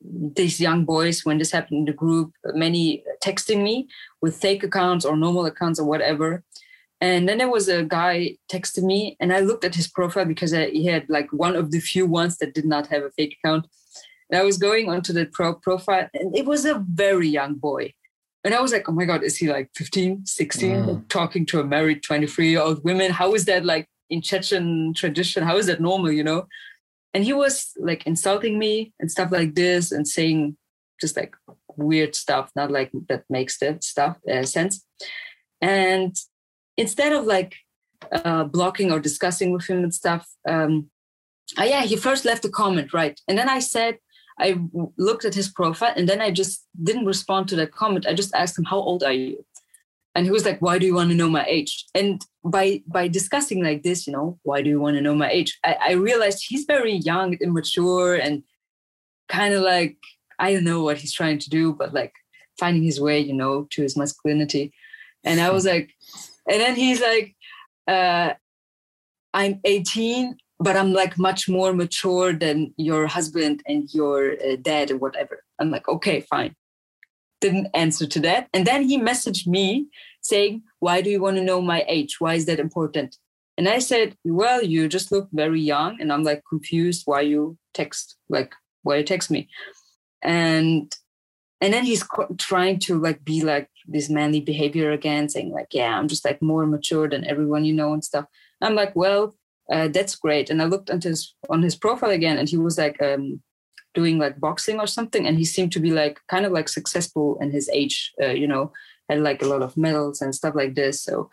[0.00, 3.88] these young boys when this happened in the group, many texting me
[4.20, 6.44] with fake accounts or normal accounts or whatever.
[7.02, 10.54] And then there was a guy texted me, and I looked at his profile because
[10.54, 13.36] I, he had like one of the few ones that did not have a fake
[13.42, 13.66] account.
[14.30, 17.92] And I was going onto the pro profile, and it was a very young boy.
[18.44, 21.08] And I was like, oh my God, is he like 15, 16, mm.
[21.08, 23.10] talking to a married 23 year old woman?
[23.10, 25.42] How is that like in Chechen tradition.
[25.42, 26.46] How is that normal, you know?
[27.14, 30.56] And he was like insulting me and stuff like this and saying
[31.00, 31.34] just like
[31.76, 34.84] weird stuff, not like that makes that stuff uh, sense.
[35.60, 36.14] And
[36.76, 37.56] instead of like
[38.10, 40.90] uh, blocking or discussing with him and stuff, um,
[41.58, 43.20] uh, yeah, he first left a comment, right?
[43.28, 43.98] And then I said,
[44.38, 44.58] I
[44.96, 48.06] looked at his profile and then I just didn't respond to that comment.
[48.06, 49.44] I just asked him, How old are you?
[50.14, 53.08] and he was like why do you want to know my age and by by
[53.08, 55.92] discussing like this you know why do you want to know my age i, I
[55.92, 58.42] realized he's very young immature and
[59.28, 59.96] kind of like
[60.38, 62.12] i don't know what he's trying to do but like
[62.58, 64.72] finding his way you know to his masculinity
[65.24, 65.94] and i was like
[66.50, 67.34] and then he's like
[67.88, 68.32] uh
[69.34, 74.90] i'm 18 but i'm like much more mature than your husband and your uh, dad
[74.90, 76.54] or whatever i'm like okay fine
[77.42, 78.48] didn't answer to that.
[78.54, 79.88] And then he messaged me
[80.22, 82.20] saying, Why do you want to know my age?
[82.20, 83.18] Why is that important?
[83.58, 86.00] And I said, Well, you just look very young.
[86.00, 89.48] And I'm like confused why you text, like, why you text me.
[90.22, 90.90] And
[91.60, 92.04] and then he's
[92.38, 96.40] trying to like be like this manly behavior again saying like yeah i'm just like
[96.40, 98.26] more mature than everyone you know and stuff.
[98.60, 99.34] I'm like well
[99.72, 100.50] uh, that's great.
[100.50, 103.40] And i looked on his on his profile again and he was like um,
[103.94, 107.38] doing like boxing or something and he seemed to be like kind of like successful
[107.40, 108.72] in his age uh, you know
[109.08, 111.02] had like a lot of medals and stuff like this.
[111.02, 111.30] So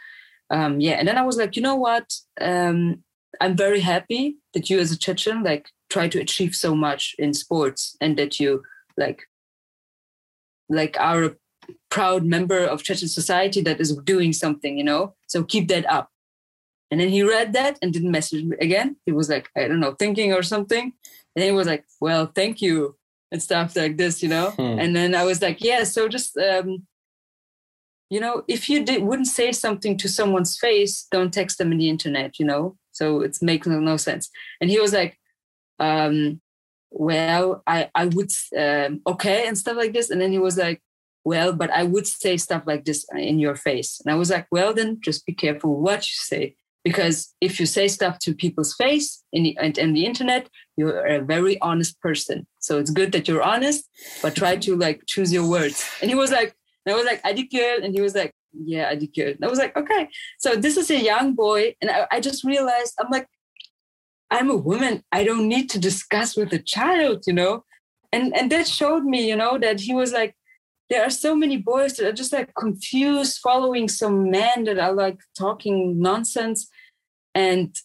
[0.49, 0.93] um yeah.
[0.93, 2.13] And then i was like you know what?
[2.41, 3.03] Um
[3.41, 7.33] i'm very happy that you as a chechen like try to achieve so much in
[7.33, 8.63] sports and that you
[8.97, 9.23] like
[10.67, 11.35] like are a
[11.89, 16.09] proud member of chechen society that is doing something you know so keep that up
[16.91, 19.79] and then he read that and didn't message me again he was like i don't
[19.79, 20.93] know thinking or something
[21.35, 22.95] and he was like, well, thank you
[23.31, 24.51] and stuff like this, you know?
[24.51, 24.79] Hmm.
[24.79, 26.85] And then I was like, yeah, so just, um,
[28.09, 31.77] you know, if you did, wouldn't say something to someone's face, don't text them in
[31.77, 32.75] the internet, you know?
[32.91, 34.29] So it's making no sense.
[34.59, 35.17] And he was like,
[35.79, 36.41] um,
[36.91, 40.09] well, I, I would, um, okay, and stuff like this.
[40.09, 40.81] And then he was like,
[41.23, 44.01] well, but I would say stuff like this in your face.
[44.03, 46.55] And I was like, well, then just be careful what you say.
[46.83, 51.59] Because if you say stuff to people's face in the, the internet you're a very
[51.59, 52.47] honest person.
[52.59, 53.83] So it's good that you're honest
[54.21, 55.85] but try to like choose your words.
[56.01, 56.55] And he was like
[56.87, 60.07] i was like adikir and he was like yeah adikir and i was like okay.
[60.39, 63.27] So this is a young boy and I, I just realized i'm like
[64.31, 65.03] i'm a woman.
[65.11, 67.65] I don't need to discuss with a child you know?
[68.13, 70.33] And and that showed me you know that he was like
[70.89, 74.93] there are so many boys that are just like confused following some men that are
[74.93, 76.67] like talking nonsense.
[77.35, 77.75] And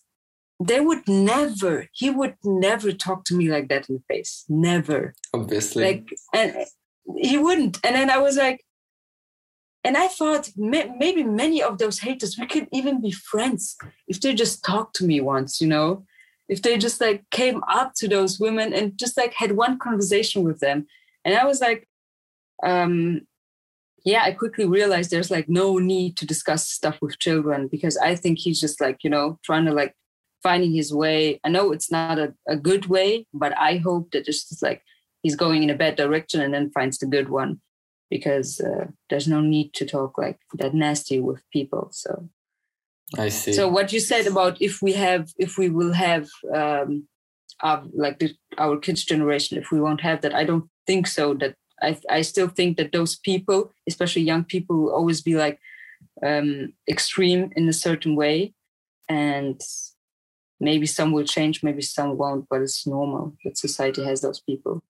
[0.63, 4.45] they would never he would never talk to me like that in the face.
[4.49, 5.15] Never.
[5.35, 5.85] Obviously.
[5.85, 6.67] Like and
[7.19, 7.79] he wouldn't.
[7.85, 8.65] And then i was like
[9.87, 13.77] and I thought maybe many of those haters we could even be friends
[14.09, 16.07] if they just talked to me once, you know,
[16.49, 20.43] if they just like came up to those women and just like had one conversation
[20.43, 20.87] with them.
[21.23, 21.87] And I was like,
[22.63, 23.27] um,
[24.05, 28.15] yeah, I quickly realized there's like no need to discuss stuff with children because I
[28.17, 29.97] think he's just like, you know, trying to like
[30.43, 31.41] finding his way.
[31.43, 34.83] I know it's not a, a good way, but I hope that it's just like
[35.23, 37.61] he's going in a bad direction and then finds the good one
[38.11, 41.89] because uh, there's no need to talk like that nasty with people.
[41.91, 42.29] So
[43.17, 43.55] I see.
[43.55, 47.09] So what you said about if we have, if we will have, um,
[47.61, 51.33] our, like the, our kids' generation, if we won't have that, I don't think so.
[51.35, 55.59] That I, I still think that those people, especially young people, will always be like
[56.25, 58.55] um, extreme in a certain way,
[59.09, 59.61] and
[60.61, 64.83] maybe some will change, maybe some won't, but it's normal that society has those people.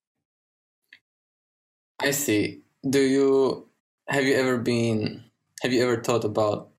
[2.01, 3.67] I see do you
[4.09, 5.25] have you ever been
[5.63, 6.71] have you ever thought about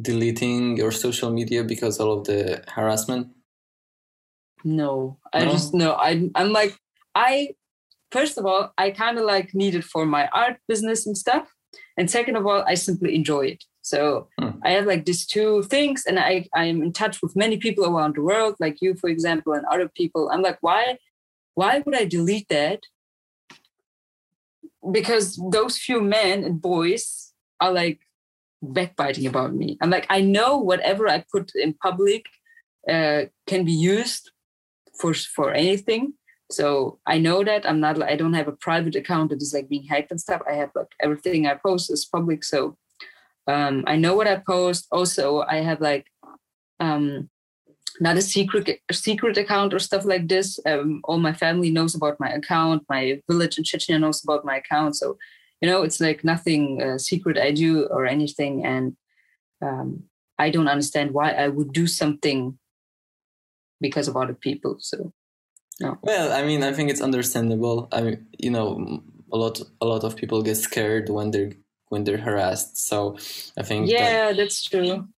[0.00, 3.28] deleting your social media because all of the harassment
[4.64, 5.52] no i no?
[5.52, 6.78] just no I, i'm like
[7.14, 7.50] i
[8.16, 11.46] first of all i kind of like need it for my art business and stuff
[11.96, 14.50] and second of all i simply enjoy it so hmm.
[14.64, 17.84] i have like these two things and i i am in touch with many people
[17.84, 20.82] around the world like you for example and other people i'm like why
[21.54, 22.80] why would i delete that
[24.92, 28.00] because those few men and boys are like
[28.72, 29.76] backbiting about me.
[29.80, 32.26] I'm like, I know whatever I put in public
[32.88, 34.30] uh, can be used
[35.00, 36.14] for for anything.
[36.50, 38.02] So I know that I'm not.
[38.02, 40.42] I don't have a private account that is like being hacked and stuff.
[40.48, 42.44] I have like everything I post is public.
[42.44, 42.76] So
[43.46, 44.86] um, I know what I post.
[44.90, 46.06] Also, I have like
[46.80, 47.30] um,
[48.00, 50.58] not a secret secret account or stuff like this.
[50.66, 52.84] Um, all my family knows about my account.
[52.88, 54.96] My village in Chechnya knows about my account.
[54.96, 55.16] So,
[55.60, 58.64] you know, it's like nothing uh, secret I do or anything.
[58.64, 58.96] And
[59.62, 60.04] um,
[60.38, 62.58] I don't understand why I would do something
[63.80, 64.76] because of other people.
[64.80, 65.12] So,
[65.80, 65.98] no.
[66.02, 67.88] Well, I mean, I think it's understandable.
[67.92, 69.02] I mean, you know,
[69.32, 71.52] a lot a lot of people get scared when they're
[71.88, 72.78] when they're harassed.
[72.88, 73.16] So,
[73.58, 75.08] I think yeah, that, that's true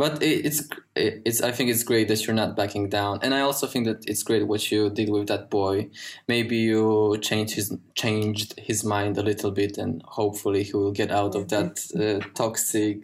[0.00, 3.66] but it's it's i think it's great that you're not backing down and i also
[3.66, 5.86] think that it's great what you did with that boy
[6.26, 11.10] maybe you changed his changed his mind a little bit and hopefully he will get
[11.10, 12.98] out of that uh, toxic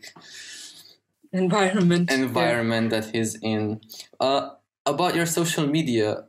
[1.33, 3.01] environment environment yeah.
[3.01, 3.79] that he's in
[4.19, 4.49] uh,
[4.87, 6.25] about your social media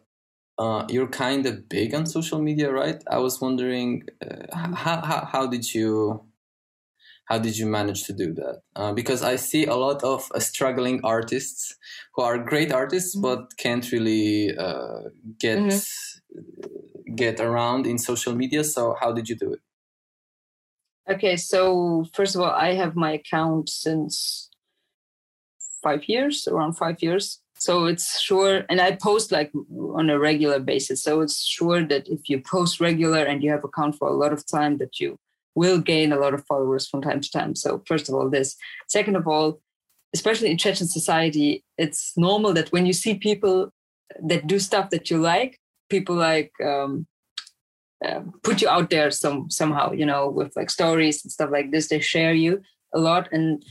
[0.59, 3.03] uh, you're kind of big on social media right?
[3.09, 6.23] I was wondering uh, how, how, how did you
[7.25, 8.61] how did you manage to do that?
[8.75, 11.75] Uh, because i see a lot of uh, struggling artists
[12.13, 13.27] who are great artists mm-hmm.
[13.27, 15.01] but can't really uh,
[15.39, 17.15] get mm-hmm.
[17.15, 19.59] get around in social media so how did you do it?
[21.09, 24.49] Okay so first of all i have my account since
[25.83, 29.51] five years around five years so it's sure and i post like
[29.99, 33.63] on a regular basis so it's sure that if you post regular and you have
[33.69, 35.17] account for a lot of time that you
[35.57, 37.55] will gain a lot of followers from time to time.
[37.55, 38.55] So, first of all, this.
[38.87, 39.59] Second of all,
[40.13, 43.69] especially in Chechen society, it's normal that when you see people
[44.21, 45.59] that do stuff that you like,
[45.89, 47.07] people like um,
[48.05, 51.71] uh, put you out there some somehow, you know, with like stories and stuff like
[51.71, 51.87] this.
[51.87, 52.61] They share you
[52.93, 53.65] a lot, and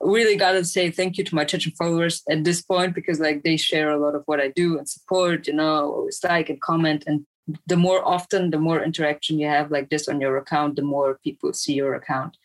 [0.00, 3.56] really gotta say thank you to my Chechen followers at this point because like they
[3.56, 7.04] share a lot of what I do and support, you know, always like and comment.
[7.06, 7.26] And
[7.66, 11.18] the more often the more interaction you have like this on your account the more
[11.24, 12.36] people see your account.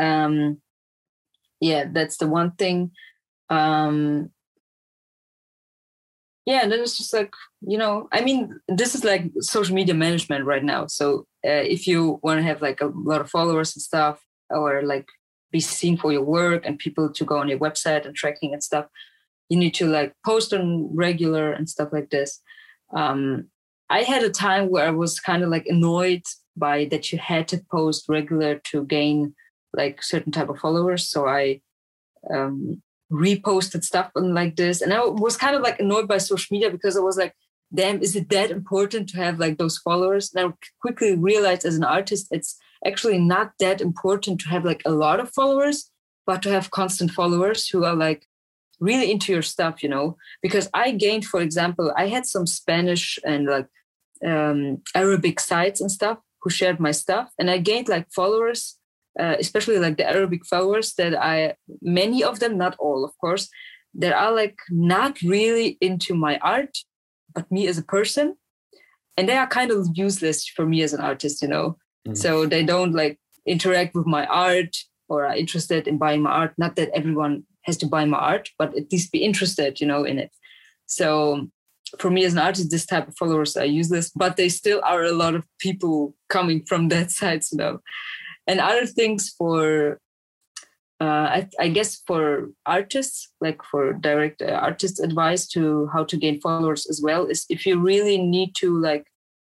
[0.00, 0.60] Um
[1.60, 2.90] yeah that's the one thing.
[3.50, 4.30] Um
[6.46, 9.94] yeah and then it's just like you know i mean this is like social media
[9.94, 10.86] management right now.
[10.86, 14.82] So uh, if you want to have like a lot of followers and stuff or
[14.82, 15.06] like
[15.56, 18.62] be seen for your work and people to go on your website and tracking and
[18.70, 18.86] stuff
[19.50, 22.30] you need to like post on regular and stuff like this
[23.00, 23.18] um
[23.90, 26.24] I had a time where I was kind of like annoyed
[26.56, 29.34] by that you had to post regular to gain
[29.72, 31.08] like certain type of followers.
[31.08, 31.60] So I
[32.32, 32.82] um,
[33.12, 36.70] reposted stuff and like this, and I was kind of like annoyed by social media
[36.70, 37.34] because I was like,
[37.74, 40.32] damn, is it that important to have like those followers?
[40.34, 44.82] And I quickly realized as an artist, it's actually not that important to have like
[44.84, 45.90] a lot of followers,
[46.26, 48.26] but to have constant followers who are like
[48.80, 53.18] really into your stuff, you know, because I gained, for example, I had some Spanish
[53.24, 53.68] and like
[54.24, 58.76] um, Arabic sites and stuff who shared my stuff, and I gained like followers,
[59.18, 63.48] uh, especially like the Arabic followers that I, many of them, not all, of course,
[63.94, 66.76] that are like not really into my art,
[67.34, 68.36] but me as a person,
[69.16, 71.78] and they are kind of useless for me as an artist, you know.
[72.06, 72.16] Mm.
[72.16, 74.76] So they don't like interact with my art
[75.08, 76.54] or are interested in buying my art.
[76.58, 80.04] Not that everyone has to buy my art, but at least be interested, you know,
[80.04, 80.30] in it.
[80.86, 81.48] So
[81.98, 85.04] for me as an artist, this type of followers are useless, but they still are
[85.04, 87.80] a lot of people coming from that side, you know.
[88.46, 89.98] And other things for,
[91.00, 96.16] uh, I, I, guess for artists, like for direct uh, artist advice to how to
[96.16, 99.06] gain followers as well, is if you really need to like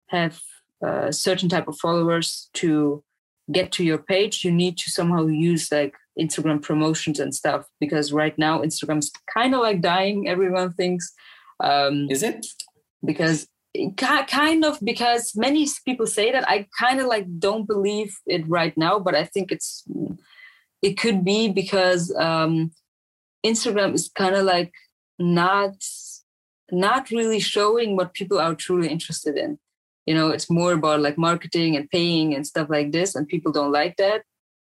[0.07, 0.39] have
[0.85, 3.03] uh, certain type of followers to
[3.51, 8.13] get to your page, you need to somehow use like Instagram promotions and stuff because
[8.13, 10.27] right now Instagram's kind of like dying.
[10.27, 11.11] Everyone thinks.
[11.59, 12.45] Um, Is it?
[13.03, 13.47] Because
[13.97, 18.75] kind of because many people say that I kind of like don't believe it right
[18.77, 19.83] now, but I think it's
[20.81, 22.71] it could be because um,
[23.45, 24.71] Instagram is kind of like
[25.19, 25.75] not
[26.71, 29.59] not really showing what people are truly interested in
[30.05, 33.51] you know it's more about like marketing and paying and stuff like this and people
[33.51, 34.23] don't like that.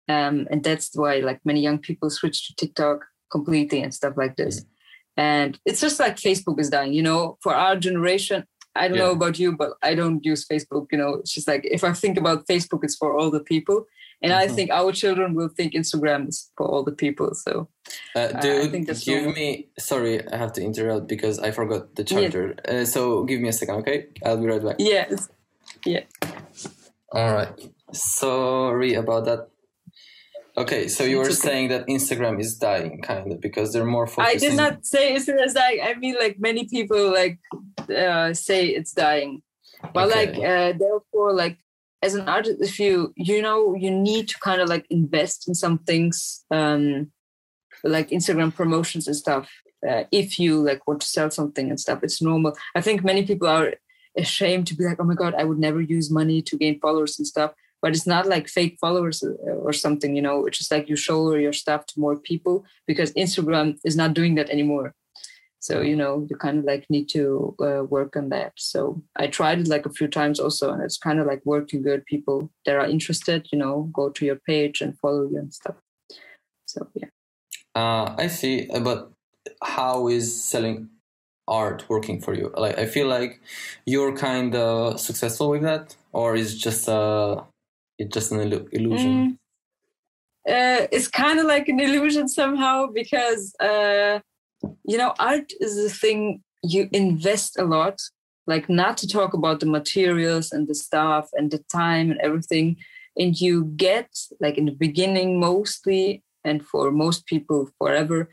[0.08, 4.36] Um, and that's why like many young people switch to tiktok completely and stuff like
[4.36, 4.60] this.
[4.60, 5.20] Mm-hmm.
[5.20, 7.38] and it's just like facebook is dying you know?
[7.42, 9.04] For our generation i don't yeah.
[9.04, 11.14] know about you but i don't use facebook you know?
[11.14, 13.86] It's just like if i think about facebook it's for all the people
[14.22, 14.40] and mm-hmm.
[14.40, 17.34] I think our children will think Instagram is for all the people.
[17.34, 17.68] So,
[18.14, 19.32] uh, dude, give normal.
[19.32, 19.68] me.
[19.78, 22.54] Sorry, I have to interrupt because I forgot the charger.
[22.64, 22.80] Yeah.
[22.80, 24.06] Uh, so give me a second, okay?
[24.24, 24.76] I'll be right back.
[24.78, 25.28] Yes.
[25.84, 26.04] Yeah.
[27.12, 27.52] All right.
[27.92, 29.48] Sorry about that.
[30.58, 31.34] Okay, so you were okay.
[31.34, 34.36] saying that Instagram is dying, kind of, because they're more focused.
[34.36, 35.80] I did not say Instagram is dying.
[35.84, 37.38] I mean, like many people like
[37.94, 39.42] uh, say it's dying,
[39.92, 40.16] but okay.
[40.16, 41.58] like uh, therefore, like
[42.06, 45.54] as an artist if you you know you need to kind of like invest in
[45.54, 47.10] some things um
[47.82, 49.50] like instagram promotions and stuff
[49.88, 52.56] uh, if you like want to sell something and stuff it's normal.
[52.74, 53.74] I think many people are
[54.16, 57.18] ashamed to be like oh my god i would never use money to gain followers
[57.18, 57.52] and stuff.
[57.82, 60.96] But it's not like fake followers uh, or something you know it's just like you
[60.96, 64.94] show your stuff to more people because instagram is not doing that anymore
[65.66, 68.52] so you know you kind of like need to uh, work on that.
[68.56, 71.82] So i tried it like a few times also and it's kind of like working
[71.82, 72.06] good.
[72.06, 75.76] People that are interested you know go to your page and follow you and stuff.
[76.66, 77.10] So yeah.
[77.74, 78.70] Uh, i see.
[78.70, 79.10] Uh, but
[79.62, 80.88] how is selling
[81.48, 82.46] art working for you?
[82.64, 83.40] Like i feel like
[83.86, 87.42] you're kind of successful with that or is just uh
[87.98, 88.40] it's just an
[88.78, 89.14] illusion?
[89.16, 89.32] Mm.
[90.54, 94.20] uh, it's kind of like an illusion somehow because uh
[94.84, 98.00] you know, art is a thing you invest a lot,
[98.46, 102.76] like not to talk about the materials and the stuff and the time and everything.
[103.16, 104.08] And you get,
[104.40, 108.28] like in the beginning, mostly, and for most people, forever,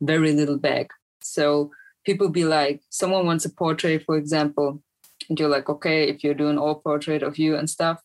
[0.00, 0.88] very little back.
[1.22, 1.70] So
[2.04, 4.82] people be like, someone wants a portrait, for example,
[5.28, 8.00] and you're like, okay, if you're doing all portrait of you and stuff,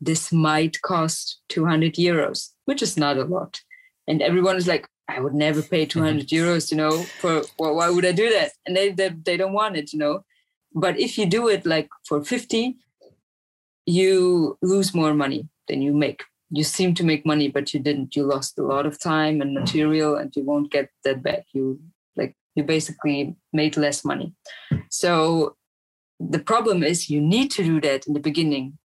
[0.00, 3.60] this might cost 200 euros, which is not a lot.
[4.06, 6.36] And everyone is like, I would never pay 200 mm-hmm.
[6.36, 8.52] euros, you know, for well, why would I do that?
[8.66, 10.24] And they, they, they don't want it, you know.
[10.74, 12.76] But if you do it like for 50,
[13.86, 16.22] you lose more money than you make.
[16.50, 18.16] You seem to make money, but you didn't.
[18.16, 21.46] You lost a lot of time and material, and you won't get that back.
[21.52, 21.80] You
[22.16, 24.34] like you basically made less money.
[24.90, 25.56] So
[26.20, 28.78] the problem is you need to do that in the beginning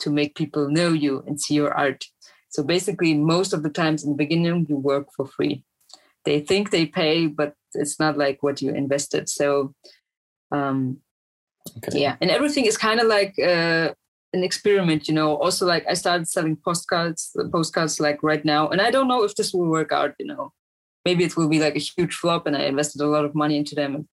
[0.00, 2.04] to make people know you and see your art
[2.48, 5.64] so basically, most of the times in the beginning, you work for free.
[6.24, 9.28] They think they pay, but it's not like what you invested.
[9.28, 9.74] So,
[10.50, 10.98] um,
[11.78, 12.00] okay.
[12.00, 13.92] yeah, and everything is kind of like uh,
[14.32, 15.36] an experiment, you know.
[15.36, 19.34] Also, like I started selling postcards, postcards like right now, and I don't know if
[19.34, 20.14] this will work out.
[20.18, 20.52] You know,
[21.04, 23.56] maybe it will be like a huge flop, and I invested a lot of money
[23.56, 24.08] into them, and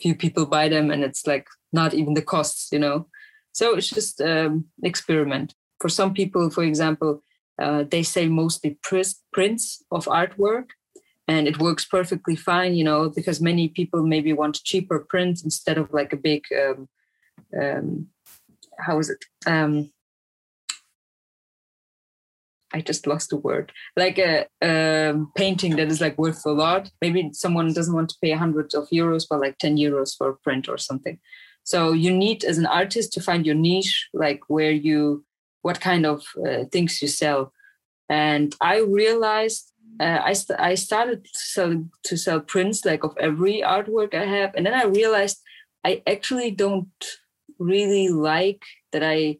[0.00, 3.08] few people buy them, and it's like not even the costs, you know.
[3.52, 5.54] So it's just um, an experiment.
[5.80, 7.22] For some people, for example,
[7.60, 10.70] uh, they say mostly prints of artwork,
[11.28, 15.78] and it works perfectly fine, you know, because many people maybe want cheaper prints instead
[15.78, 16.88] of like a big, um,
[17.60, 18.08] um,
[18.78, 19.24] how is it?
[19.46, 19.90] Um,
[22.72, 23.72] I just lost the word.
[23.96, 26.90] Like a, a painting that is like worth a lot.
[27.00, 30.36] Maybe someone doesn't want to pay hundreds of euros, but like 10 euros for a
[30.36, 31.18] print or something.
[31.64, 35.24] So you need, as an artist, to find your niche, like where you
[35.66, 37.52] what kind of uh, things you sell.
[38.08, 41.72] And I realized uh, I, st- I started to sell,
[42.04, 44.50] to sell prints like of every artwork I have.
[44.54, 45.38] And then I realized
[45.84, 47.02] I actually don't
[47.58, 48.62] really like
[48.92, 49.38] that I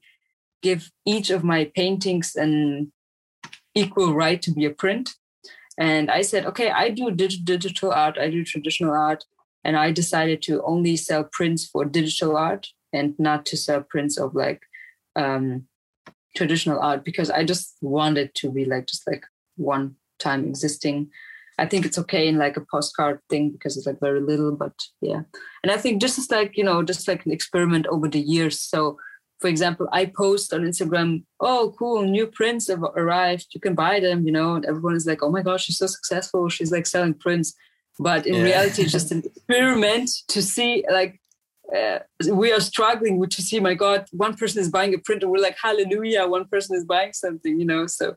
[0.62, 2.92] give each of my paintings an
[3.74, 5.10] equal right to be a print.
[5.78, 9.22] And I said, okay, I do dig- digital art, I do traditional art.
[9.62, 14.16] And I decided to only sell prints for digital art and not to sell prints
[14.18, 14.62] of like
[15.14, 15.66] um,
[16.36, 19.24] traditional art because I just want it to be like just like
[19.56, 21.10] one time existing.
[21.58, 24.74] I think it's okay in like a postcard thing because it's like very little, but
[25.00, 25.22] yeah.
[25.62, 28.60] And I think just as like, you know, just like an experiment over the years.
[28.60, 28.98] So
[29.40, 33.48] for example, I post on Instagram, oh, cool, new prints have arrived.
[33.52, 35.86] You can buy them, you know, and everyone is like, oh my gosh, she's so
[35.86, 36.48] successful.
[36.48, 37.54] She's like selling prints.
[37.98, 38.42] But in yeah.
[38.42, 41.20] reality, it's just an experiment to see like
[41.74, 41.98] uh,
[42.30, 45.42] we are struggling with to see my god one person is buying a printer we're
[45.42, 47.86] like hallelujah one person is buying something you know?
[47.86, 48.14] So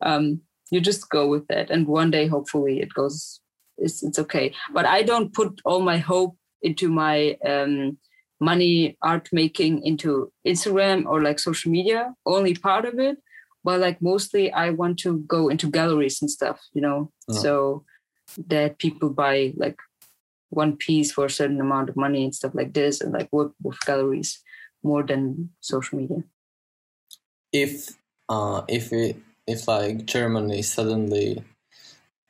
[0.00, 0.40] um,
[0.70, 1.70] you just go with that.
[1.70, 3.40] And one day hopefully it goes
[3.76, 4.52] it's, it's okay.
[4.72, 7.98] But i don't put all my hope into my um,
[8.40, 13.18] money art making into instagram or like social media only part of it.
[13.64, 17.12] But like mostly i want to go into galleries and stuff you know?
[17.30, 17.34] Oh.
[17.34, 17.84] so
[18.48, 19.78] that people buy like
[20.50, 23.52] one piece for a certain amount of money and stuff like this and like work
[23.62, 24.42] with galleries
[24.82, 26.22] more than social media.
[27.52, 27.90] If
[28.28, 31.42] uh if it if like germany suddenly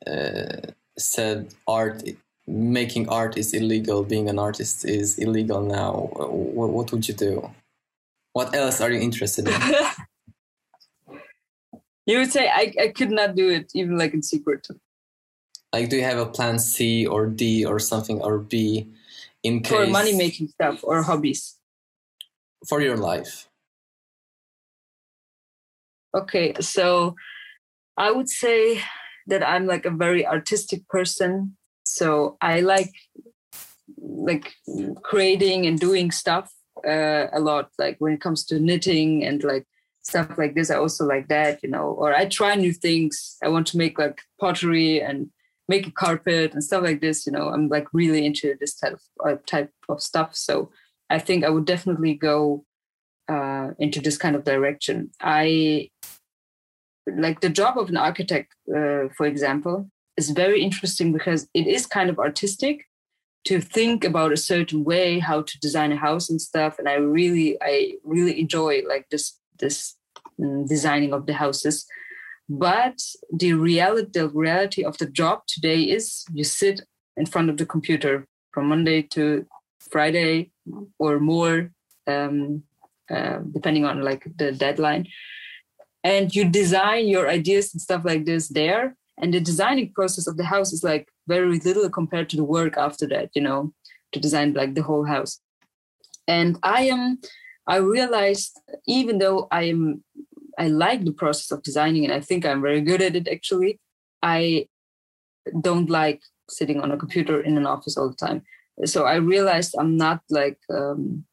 [0.07, 2.03] uh, said art
[2.47, 7.49] making art is illegal being an artist is illegal now what, what would you do?
[8.33, 9.61] What else are you interested in?
[12.09, 14.65] You would say I, I could not do it even like in secret
[15.73, 18.89] like, do you have a plan C or D or something or B
[19.43, 21.55] in case for money making stuff or hobbies
[22.67, 23.47] for your life?
[26.15, 27.15] Okay, so
[27.97, 28.81] I would say
[29.27, 31.55] that I'm like a very artistic person.
[31.83, 32.91] So I like
[33.97, 34.53] like
[35.03, 36.51] creating and doing stuff
[36.87, 37.69] uh, a lot.
[37.77, 39.67] Like when it comes to knitting and like
[40.01, 41.89] stuff like this, I also like that, you know.
[41.89, 43.37] Or I try new things.
[43.43, 45.29] I want to make like pottery and
[45.69, 48.93] make a carpet and stuff like this you know i'm like really into this type
[48.93, 50.35] of uh, type of stuff.
[50.35, 50.71] So
[51.09, 52.65] i think i would definitely go
[53.29, 55.11] uh, into this kind of direction.
[55.21, 55.91] I
[57.05, 61.85] like the job of an architect uh, for example is very interesting because it is
[61.85, 62.85] kind of artistic
[63.45, 66.79] to think about a certain way how to design a house and stuff.
[66.79, 69.25] And i really i really enjoy like this
[69.59, 69.95] this
[70.41, 71.85] um, designing of the houses
[72.49, 72.99] but
[73.31, 76.81] the reality, the reality of the job today is you sit
[77.15, 79.45] in front of the computer from Monday to
[79.91, 80.51] Friday
[80.97, 81.71] or more,
[82.07, 82.63] um,
[83.09, 85.07] uh, depending on like the deadline,
[86.03, 88.95] and you design your ideas and stuff like this there.
[89.21, 92.77] And the designing process of the house is like very little compared to the work
[92.77, 93.73] after that, you know,
[94.13, 95.41] to design like the whole house.
[96.27, 97.19] And I am,
[97.67, 100.03] I realized even though I am
[100.59, 103.79] I like the process of designing and I think I'm very good at it actually.
[104.21, 104.67] I
[105.61, 108.43] don't like sitting on a computer in an office all the time.
[108.85, 111.25] So I realized I'm not like um,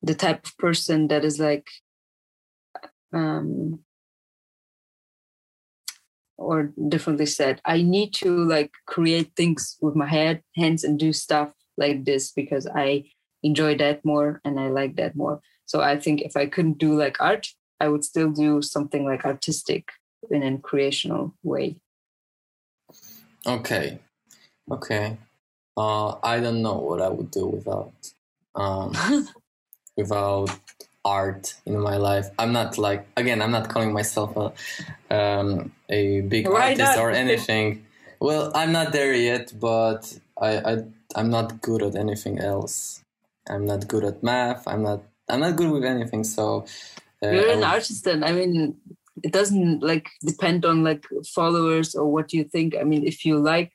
[0.00, 1.66] the type of person that is like,
[3.12, 3.80] um,
[6.38, 11.12] or differently said, I need to like create things with my head, hands, and do
[11.12, 13.10] stuff like this because I
[13.42, 15.40] enjoy that more and I like that more.
[15.66, 17.48] So I think if I couldn't do like art,
[17.82, 19.90] I would still do something like artistic
[20.30, 21.76] in a creational way.
[23.44, 23.98] Okay,
[24.70, 25.18] okay.
[25.76, 27.92] Uh, I don't know what I would do without
[28.54, 28.92] um,
[29.96, 30.50] without
[31.04, 32.28] art in my life.
[32.38, 33.42] I'm not like again.
[33.42, 34.46] I'm not calling myself a
[35.18, 36.98] um, a big Why artist not?
[36.98, 37.84] or anything.
[38.20, 40.02] Well, I'm not there yet, but
[40.40, 40.72] I, I
[41.16, 43.02] I'm not good at anything else.
[43.48, 44.68] I'm not good at math.
[44.68, 46.22] I'm not I'm not good with anything.
[46.22, 46.66] So
[47.22, 48.24] You're an artist then.
[48.24, 48.76] I mean,
[49.22, 52.74] it doesn't like depend on like followers or what you think.
[52.76, 53.72] I mean, if you like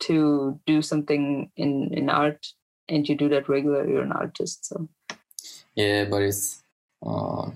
[0.00, 2.46] to do something in in art
[2.88, 4.66] and you do that regularly you're an artist.
[4.66, 4.88] So
[5.74, 6.62] yeah, but it's.
[7.04, 7.50] Uh,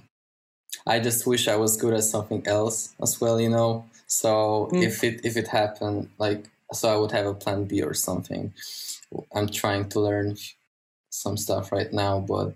[0.86, 3.84] I just wish I was good at something else as well, you know.
[4.06, 4.82] So mm.
[4.82, 8.52] if it if it happened, like so, I would have a plan B or something.
[9.34, 10.36] I'm trying to learn
[11.10, 12.54] some stuff right now, but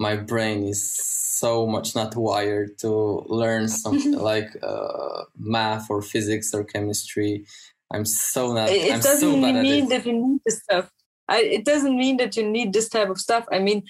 [0.00, 2.90] my brain is so much not wired to
[3.28, 7.46] learn something like uh, math or physics or chemistry.
[7.92, 8.68] I'm so not.
[8.68, 10.90] It, I'm doesn't so mean that you need this stuff.
[11.28, 13.46] I, it doesn't mean that you need this type of stuff.
[13.50, 13.82] I mean,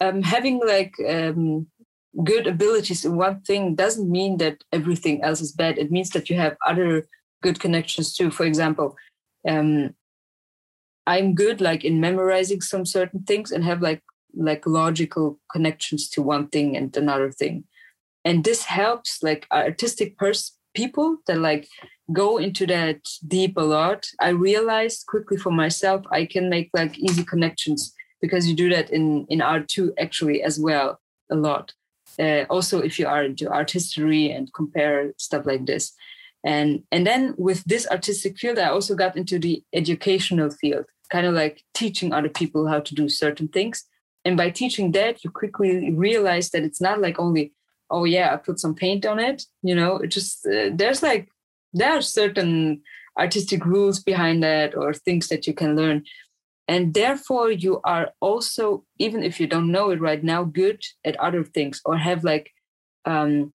[0.00, 1.66] um, having like um,
[2.22, 5.78] good abilities in one thing doesn't mean that everything else is bad.
[5.78, 7.06] It means that you have other
[7.42, 8.30] good connections too.
[8.30, 8.96] For example,
[9.48, 9.94] um,
[11.06, 14.02] I'm good like in memorizing some certain things and have like
[14.36, 17.64] like logical connections to one thing and another thing.
[18.24, 21.68] And this helps like artistic pers- people that like
[22.12, 24.06] go into that deep a lot.
[24.20, 28.90] I realized quickly for myself i can make like easy connections because you do that
[28.90, 31.72] in in art too actually as well a lot.
[32.18, 35.92] Uh, also if you are into art history and compare stuff like this.
[36.44, 41.26] And and then with this artistic field i also got into the educational field kind
[41.26, 43.84] of like teaching other people how to do certain things
[44.24, 47.52] and by teaching that you quickly realize that it's not like only
[47.90, 51.28] oh yeah i put some paint on it you know it just uh, there's like
[51.74, 52.80] there are certain
[53.18, 56.04] artistic rules behind that or things that you can learn.
[56.66, 61.16] And therefore you are also even if you don't know it right now good at
[61.16, 62.50] other things or have like
[63.04, 63.52] um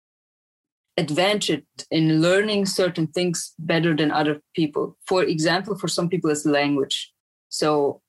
[0.95, 4.97] advantage in learning certain things better than other people.
[5.07, 7.11] For example for some people it's language.
[7.49, 8.01] So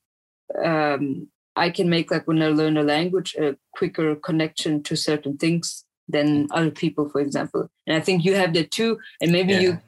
[0.63, 5.37] um i can make like when i learn a language a quicker connection to certain
[5.37, 9.53] things than other people for example and i think you have that too and maybe
[9.53, 9.59] Yeah.
[9.59, 9.79] you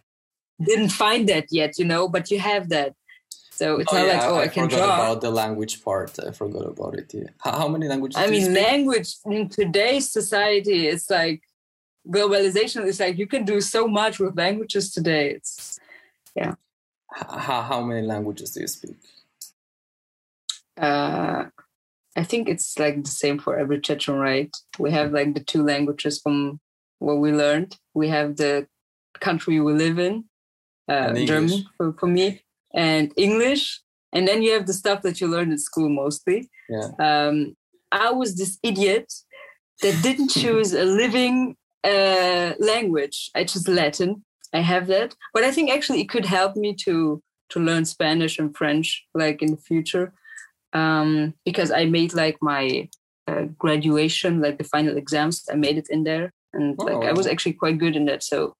[0.63, 2.93] didn't find that yet you know but you have that
[3.51, 5.83] so it's Oh, not yeah, like oh i, I, can forgot draw about the language
[5.83, 6.17] part.
[6.27, 7.13] I forgot about it.
[7.13, 7.29] Yeah.
[7.39, 8.17] How, how many languages?
[8.17, 11.41] I do you mean, language in today's society, it's like
[12.07, 12.85] globalization.
[12.87, 15.31] It's like you can do so much with languages today.
[15.35, 15.79] It's
[16.35, 16.55] yeah.
[17.11, 18.95] how, how many languages do you speak?
[20.77, 21.45] uh,
[22.15, 24.55] I think it's like the same for every Chechen, right?
[24.77, 26.59] We have like the two languages from
[26.99, 27.77] what we learned.
[27.93, 28.67] We have the
[29.19, 30.25] country we live in,
[30.87, 32.41] uh, German for, for me,
[32.73, 33.81] and English.
[34.11, 36.49] And then you have the stuff that you learn in school mostly.
[36.69, 36.89] Yeah.
[36.99, 37.55] Um,
[37.91, 39.11] I was this idiot
[39.81, 43.31] that didn't choose a living uh, language.
[43.35, 44.23] I chose Latin.
[44.53, 48.39] I have that, but I think actually it could help me to to learn Spanish
[48.39, 50.13] and French, like in the future,
[50.73, 52.89] um, because I made like my
[53.27, 55.43] uh, graduation, like the final exams.
[55.51, 57.31] I made it in there, and like I was Oh.
[57.31, 58.23] actually quite good in that.
[58.23, 58.55] So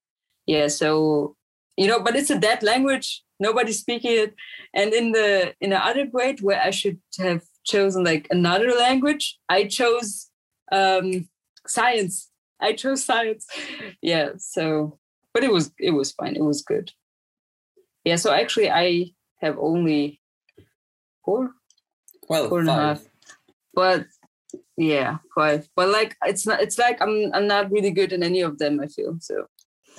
[0.45, 1.35] yeah, so
[1.77, 3.23] you know, but it's a dead language.
[3.39, 4.35] Nobody's speaking it,
[4.73, 9.37] and in the in the other grade where I should have chosen like another language,
[9.49, 10.29] I chose
[10.71, 11.27] um,
[11.67, 12.29] science.
[12.61, 13.45] I chose science.
[14.01, 14.99] Yeah, so
[15.33, 16.35] but it was it was fine.
[16.35, 16.91] It was good.
[18.05, 19.11] Yeah, so actually I
[19.41, 20.21] have only
[21.25, 21.51] four,
[22.29, 23.03] Well, four and a half.
[23.73, 24.05] But
[24.77, 25.67] yeah, five.
[25.75, 28.79] But like it's not it's like I'm I'm not really good in any of them,
[28.79, 29.17] I feel.
[29.19, 29.45] So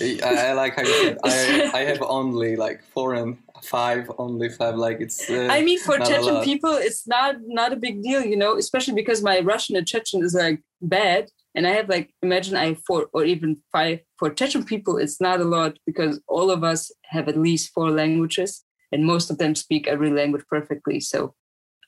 [0.01, 4.49] I, I like how you said I, I have only like four and five, only
[4.49, 4.77] five.
[4.77, 5.31] Like it's.
[5.31, 8.57] Uh, I mean, for Chechen people, it's not not a big deal, you know.
[8.57, 12.67] Especially because my Russian and Chechen is like bad, and I have like imagine I
[12.67, 14.01] have four or even five.
[14.19, 17.91] For Chechen people, it's not a lot because all of us have at least four
[17.91, 21.01] languages, and most of them speak every language perfectly.
[21.01, 21.35] So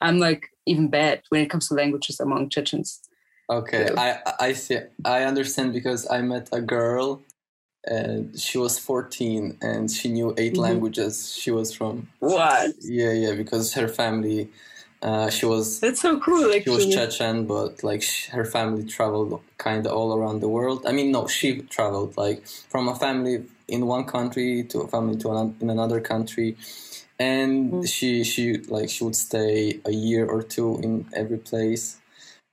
[0.00, 3.00] I'm like even bad when it comes to languages among Chechens.
[3.48, 4.20] Okay, Yeah.
[4.36, 4.78] I I see.
[5.04, 7.22] I understand because I met a girl,
[7.86, 10.62] and she was fourteen, and she knew 8 Mhm.
[10.66, 11.32] languages.
[11.40, 12.70] She was from What?
[12.82, 14.48] yeah, yeah, because her family,
[15.02, 16.44] uh, she was That's so cool.
[16.46, 16.62] Actually.
[16.62, 20.84] she was Chechen, but like sh- her family traveled kind of all around the world.
[20.86, 25.16] I mean, no, she traveled like from a family in one country to a family
[25.18, 26.56] to another in another country,
[27.18, 27.88] and Mm.
[27.88, 31.98] she she like she would stay a year or two in every place,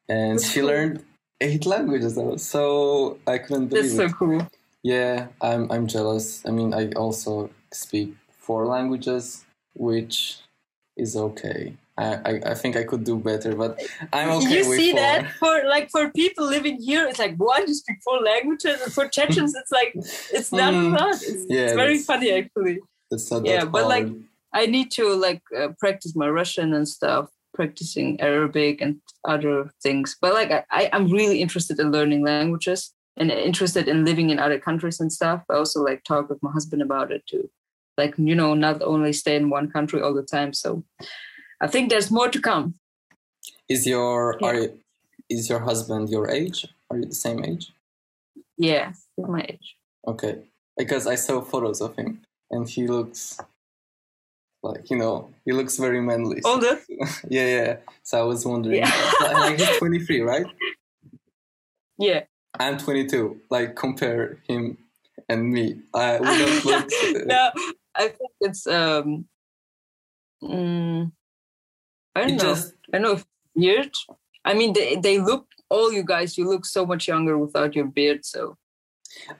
[0.09, 0.69] and That's she cool.
[0.69, 1.03] learned
[1.41, 2.15] eight languages.
[2.15, 4.13] Though, so I couldn't believe that's so it.
[4.17, 4.47] cool.
[4.83, 6.45] Yeah, I'm I'm jealous.
[6.45, 9.45] I mean, I also speak four languages,
[9.75, 10.39] which
[10.97, 11.75] is okay.
[11.95, 13.79] I, I, I think I could do better, but
[14.11, 14.99] I'm okay you see four.
[14.99, 18.91] that for like for people living here, it's like what you speak four languages, and
[18.93, 19.93] for Chechens, it's like
[20.33, 20.93] it's not Mm.
[20.93, 21.13] a lot.
[21.15, 22.79] It's, Yeah, it's very funny actually.
[23.11, 24.23] It's not Yeah, but, like, hard.
[24.53, 30.15] I need to like uh, practice my Russian and stuff, practicing Arabic and other things.
[30.21, 34.59] But like I, I'm really interested in learning languages and interested in living in other
[34.59, 35.43] countries and stuff.
[35.49, 37.49] I also like talk with my husband about it too.
[37.97, 40.53] Like you know, not only stay in one country all the time.
[40.53, 40.83] So
[41.61, 42.75] I think there's more to come.
[43.69, 44.47] is your yeah.
[44.47, 44.79] are you,
[45.29, 46.67] is your husband your age?
[46.89, 47.71] Are you the same age?
[48.57, 49.75] Yeah, my age.
[50.07, 50.39] Okay,
[50.77, 53.39] because I saw photos of him and he looks
[54.63, 56.41] like you know he looks very manly.
[56.41, 56.79] So- Older.
[57.29, 57.77] yeah, yeah.
[58.03, 58.77] So I was wondering.
[58.77, 59.11] Yeah.
[59.21, 60.45] like he's 23, right?
[61.97, 62.23] Yeah.
[62.59, 63.41] I'm 22.
[63.49, 64.77] Like compare him
[65.29, 65.81] and me.
[65.93, 66.85] I we don't look.
[66.85, 67.51] uh, no,
[67.95, 69.25] I think it's um.
[70.43, 71.11] mm,
[72.15, 72.43] I don't it know.
[72.53, 73.95] just I don't know if beard.
[74.45, 76.37] I mean, they they look all you guys.
[76.37, 78.25] You look so much younger without your beard.
[78.25, 78.57] So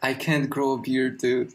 [0.02, 1.54] I can't grow a beard, dude.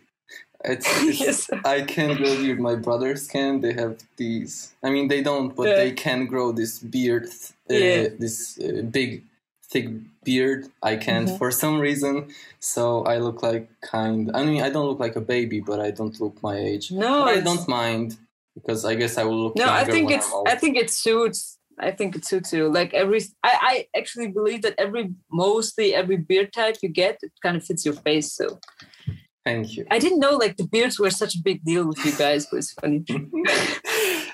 [0.65, 2.61] It's, it's yes, I can grow beard.
[2.61, 3.61] My brothers can.
[3.61, 4.75] They have these.
[4.83, 5.77] I mean, they don't, but Yeah.
[5.77, 7.29] they can grow this beard.
[7.71, 8.09] Uh, Yeah.
[8.19, 9.23] This uh, big,
[9.71, 9.89] thick
[10.25, 10.69] beard.
[10.83, 11.39] I can't Mhm.
[11.39, 12.15] for some reason.
[12.59, 14.31] So I look like kind.
[14.35, 16.91] I mean, I don't look like a baby, but I don't look my age.
[16.91, 18.17] no, But I don't mind
[18.55, 19.57] because I guess I will look.
[19.57, 20.29] No, I think it's.
[20.47, 22.69] I think it suits I think it suits you.
[22.69, 27.31] Like every, I, I actually believe that every, mostly every beard type you get, it
[27.41, 28.33] kind of fits your face.
[28.33, 28.59] So
[29.49, 29.87] thank you.
[29.91, 32.59] I didn't know like the beards were such a big deal with you guys, but
[32.59, 33.05] it's funny.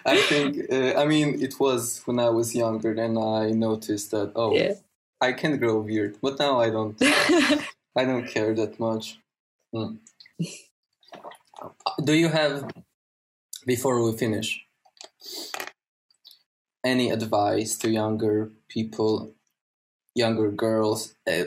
[0.06, 4.32] I think, uh, I mean, it was when I was younger, then I noticed that,
[4.36, 4.74] oh, yeah.
[5.20, 6.96] I can grow a beard, but now I don't,
[8.00, 9.18] I don't care that much.
[9.74, 9.98] Mm.
[12.04, 12.70] Do you have,
[13.64, 14.48] before we finish,
[16.84, 19.32] any advice to younger people,
[20.14, 21.44] younger girls, uh,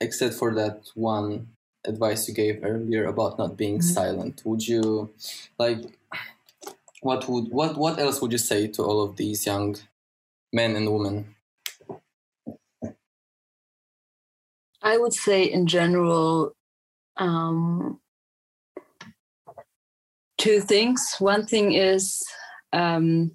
[0.00, 1.48] except for that one
[1.88, 3.94] advice you gave earlier about not being mm-hmm.
[3.94, 4.42] silent?
[4.44, 5.10] Would you
[5.58, 5.78] like
[7.00, 9.76] what would what what else would you say to all of these young
[10.52, 11.34] men and women?
[14.82, 16.52] I would say in general
[17.16, 18.00] um,
[20.38, 21.16] two things.
[21.18, 22.22] One thing is
[22.72, 23.32] um,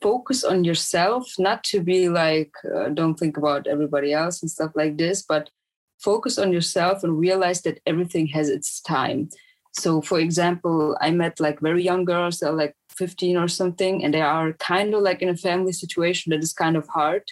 [0.00, 4.72] focus on yourself, not to be like, uh, don't think about everybody else and stuff
[4.74, 5.50] like this, but
[5.98, 9.28] focus on yourself and realize that everything has its time.
[9.72, 14.14] So, for example, I met like very young girls they're like 15 or something, and
[14.14, 17.24] they are kind of like in a family situation that is kind of hard.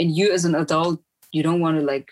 [0.00, 1.00] And you, as an adult,
[1.30, 2.10] you don't want to like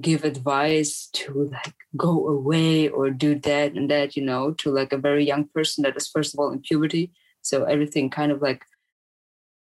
[0.00, 4.92] give advice to like go away or do that and that, you know, to like
[4.92, 7.12] a very young person that is, first of all, in puberty.
[7.42, 8.62] So, everything kind of like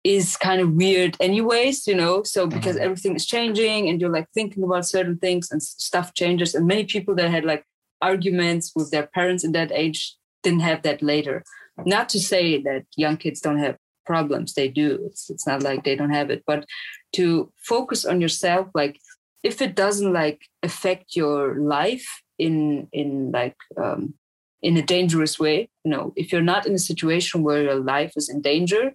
[0.05, 2.21] is kind of weird anyways you know?
[2.23, 2.85] So because mm-hmm.
[2.85, 6.53] everything is changing and you're like thinking about certain things and stuff changes.
[6.53, 7.65] And many people that had like
[8.01, 11.43] arguments with their parents in that age didn't have that later.
[11.85, 14.53] Not to say that young kids don't have problems.
[14.53, 14.99] They do.
[15.07, 16.43] It's, it's not like they don't have it.
[16.45, 16.65] But
[17.13, 18.99] to focus on yourself like
[19.43, 24.13] if it doesn't like affect your life in in like um
[24.61, 28.13] in a dangerous way you know if you're not in a situation where your life
[28.17, 28.91] is in danger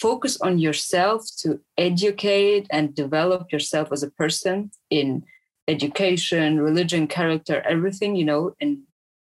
[0.00, 5.24] focus on yourself to educate and develop yourself as a person in
[5.66, 8.78] education, religion, character, everything, you know, and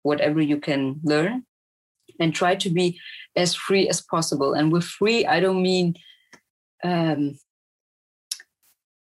[0.03, 1.45] whatever you can learn.
[2.19, 3.01] And try to be
[3.35, 4.53] as free as possible.
[4.53, 5.95] And with free, I don't mean
[6.85, 7.39] um,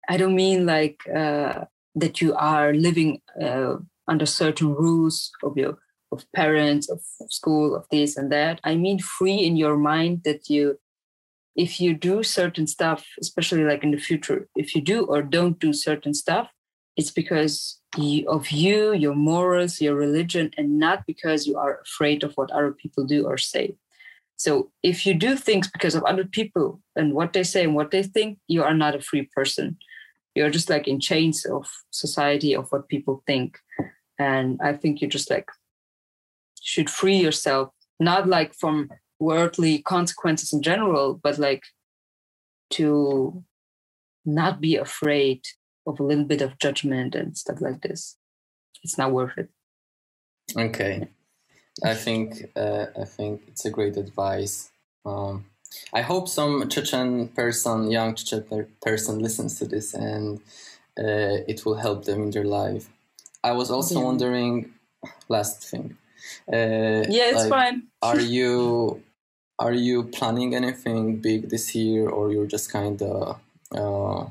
[0.08, 3.76] I don't mean like uh, that you are living uh,
[4.08, 5.78] under certain rules of your
[6.12, 8.60] of parents, of school, of this and that.
[8.64, 10.78] I mean free in your mind that you
[11.56, 15.58] if you do certain stuff, especially like in the future, if you do or don't
[15.58, 16.48] do certain stuff,
[16.96, 17.80] it's because
[18.28, 22.72] of you, your morals, your religion, and not because you are afraid of what other
[22.72, 23.76] people do or say.
[24.36, 27.90] So if you do things because of other people and what they say and what
[27.90, 29.76] they think, you are not a free person.
[30.34, 33.58] You're just like in chains of society of what people think.
[34.18, 35.48] And I think you just like
[36.60, 41.62] should free yourself, not like from worldly consequences in general, but like
[42.70, 43.44] to
[44.24, 45.42] not be afraid
[45.86, 48.16] of a little bit of judgment and stuff like this.
[48.82, 49.48] It's not worth it.
[50.56, 51.08] Okay,
[51.82, 54.70] I think uh, I think it's a great advice.
[55.06, 55.46] Um,
[55.92, 60.40] I hope some Chechen person, young Chechen person, listens to this and
[60.98, 62.88] uh, it will help them in their life.
[63.42, 64.04] I was also yeah.
[64.04, 64.72] wondering,
[65.28, 65.96] last thing.
[66.50, 67.82] Uh, yeah, it's like, fine.
[68.02, 69.02] are you
[69.58, 73.40] are you planning anything big this year, or you're just kind of
[73.74, 74.26] uh,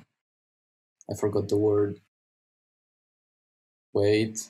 [1.10, 2.00] I forgot the word.
[3.94, 4.50] Wait,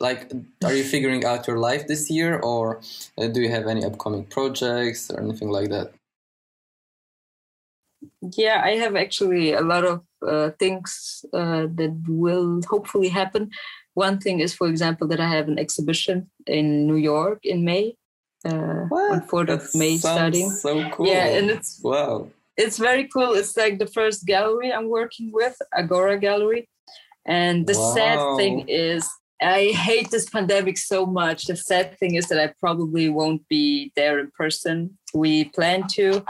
[0.00, 0.30] like,
[0.64, 2.80] are you figuring out your life this year, or
[3.18, 5.92] uh, do you have any upcoming projects or anything like that?
[8.36, 13.50] Yeah, I have actually a lot of uh, things uh, that will hopefully happen.
[13.94, 17.96] One thing is, for example, that I have an exhibition in New York in May
[18.46, 20.50] uh, on 4th of May starting.
[20.50, 21.06] So cool.
[21.06, 22.28] Yeah, and it's wow.
[22.56, 23.34] It's very cool.
[23.34, 26.68] It's like the first gallery I'm working with, Agora Gallery.
[27.26, 27.94] And the wow.
[27.94, 29.08] sad thing is
[29.42, 31.44] I hate this pandemic so much.
[31.44, 34.96] The sad thing is that I probably won't be there in person.
[35.12, 36.24] We plan to,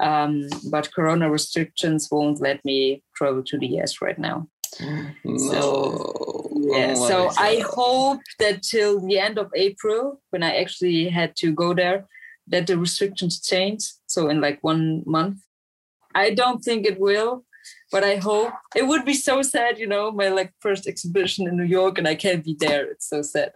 [0.00, 4.48] um, but corona restrictions won't let me travel to the US right now.
[5.24, 5.36] No.
[5.36, 11.08] So, yeah, oh so I hope that till the end of April, when I actually
[11.08, 12.06] had to go there,
[12.46, 13.82] that the restrictions change.
[14.06, 15.38] So in like one month,
[16.14, 17.44] I don't think it will,
[17.92, 19.78] but I hope it would be so sad.
[19.78, 22.90] You know, my like first exhibition in New York, and I can't be there.
[22.90, 23.52] It's so sad.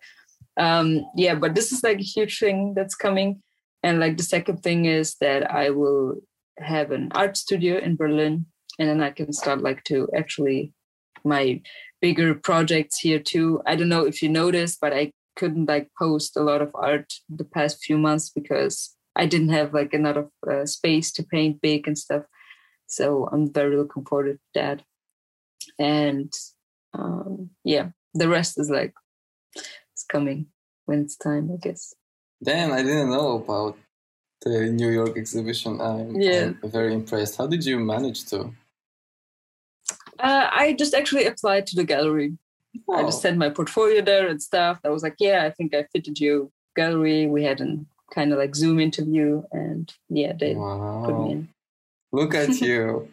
[0.56, 3.42] Um, yeah, but this is like a huge thing that's coming.
[3.82, 6.16] And like the second thing is that I will
[6.58, 8.46] have an art studio in Berlin,
[8.78, 10.72] and then I can start like to actually
[11.24, 11.60] my
[12.02, 13.62] bigger projects here too.
[13.64, 17.14] I don't know if you noticed, but I couldn't like post a lot of art
[17.30, 21.22] the past few months because I didn't have like a lot of uh, space to
[21.22, 22.24] paint big and stuff.
[22.86, 24.82] So I'm very looking forward to that.
[25.78, 26.32] And
[26.92, 28.92] um, yeah, the rest is like
[29.54, 30.46] it's coming
[30.86, 31.94] when it's time, I guess.
[32.42, 33.78] Dan, I didn't know about
[34.44, 35.80] the New York exhibition.
[35.80, 36.52] I'm, Yeah.
[36.62, 37.38] I'm very impressed.
[37.38, 38.52] How did you manage to?
[40.22, 42.38] Uh, I just actually applied to the gallery.
[42.90, 44.80] I just sent my portfolio there and stuff.
[44.84, 47.26] I was like, yeah, I think I fitted your gallery.
[47.26, 47.78] We had a
[48.14, 51.48] kind of like Zoom interview, and yeah, they put me in.
[52.12, 53.08] Look at you.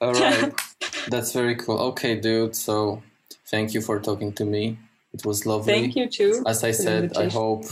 [0.00, 0.52] All right.
[1.08, 1.78] That's very cool.
[1.90, 2.56] Okay, dude.
[2.56, 3.02] So
[3.46, 4.78] thank you for talking to me.
[5.12, 5.72] It was lovely.
[5.72, 6.42] Thank you too.
[6.46, 7.66] As I said, I hope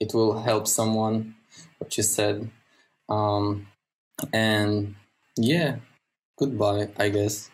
[0.00, 1.34] it will help someone,
[1.78, 2.48] what you said.
[3.08, 3.66] Um,
[4.32, 4.94] and
[5.36, 5.76] yeah,
[6.38, 7.50] goodbye, I guess.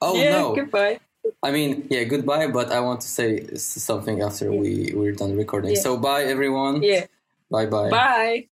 [0.00, 0.54] Oh, yeah, no.
[0.54, 1.00] goodbye.
[1.42, 5.74] I mean, yeah, goodbye, but I want to say something after we, we're done recording.
[5.74, 5.80] Yeah.
[5.80, 6.82] So bye, everyone.
[6.82, 7.06] Yeah,
[7.50, 7.90] Bye bye.
[7.90, 8.48] bye.